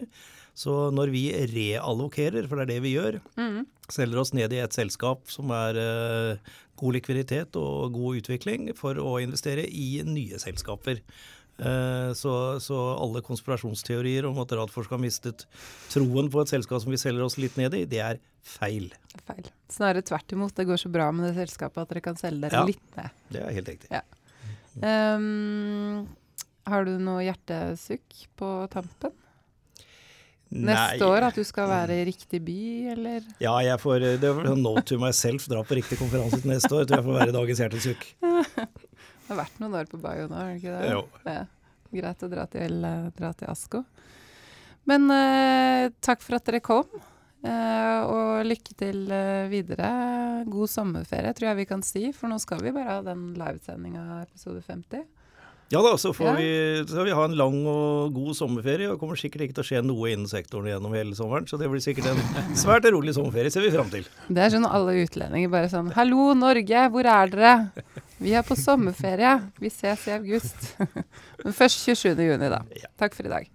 [0.59, 3.66] Så når vi reallokerer, for det er det vi gjør, Mm.
[3.89, 6.39] selger oss ned i et selskap som er eh,
[6.76, 10.99] god likviditet og god utvikling, for å investere i nye selskaper.
[11.59, 12.32] Eh, så,
[12.62, 15.42] så alle konspirasjonsteorier om at Radforsk har mistet
[15.90, 18.92] troen på et selskap som vi selger oss litt ned i, det er feil.
[19.26, 19.48] Feil.
[19.72, 20.54] Snarere tvert imot.
[20.54, 22.64] Det går så bra med det selskapet at dere kan selge dere Ja.
[22.68, 23.11] litt ned.
[23.34, 23.90] Det er helt riktig.
[23.90, 24.04] Ja.
[24.78, 26.06] Um,
[26.68, 29.16] har du noe hjertesukk på tampen?
[30.48, 32.61] Neste år at du skal være i riktig by,
[32.94, 33.26] eller?
[33.42, 36.70] Ja, jeg får det var sånn note to myself, dra på riktig konferanse til neste
[36.72, 36.86] år.
[36.86, 38.06] Jeg tror jeg får være dagens hjertesukk.
[39.29, 40.91] Det har vært noen år på Bayo nå, har det ikke det?
[40.95, 41.03] Jo.
[41.29, 41.45] Ja.
[41.93, 43.83] Greit å dra til, eh, dra til Asko.
[44.89, 46.89] Men eh, takk for at dere kom,
[47.45, 49.91] eh, og lykke til eh, videre.
[50.49, 54.01] God sommerferie, tror jeg vi kan si, for nå skal vi bare ha den livesendinga
[54.16, 55.05] av episode 50.
[55.68, 56.33] Ja da, så får Ja.
[56.41, 56.49] vi,
[56.89, 59.68] så vi ha en lang og god sommerferie, og det kommer sikkert ikke til å
[59.68, 62.22] skje noe innen sektoren gjennom hele sommeren, så det blir sikkert en
[62.64, 64.09] svært rolig sommerferie, ser vi fram til.
[64.33, 67.53] Det er sånn alle utlendinger bare sånn Hallo, Norge, hvor er dere?
[68.18, 69.36] Vi er på sommerferie.
[69.62, 70.74] Vi ses i august.
[71.44, 72.16] Men først 27.
[72.18, 72.64] juni, da.
[72.98, 73.50] Takk for i dag.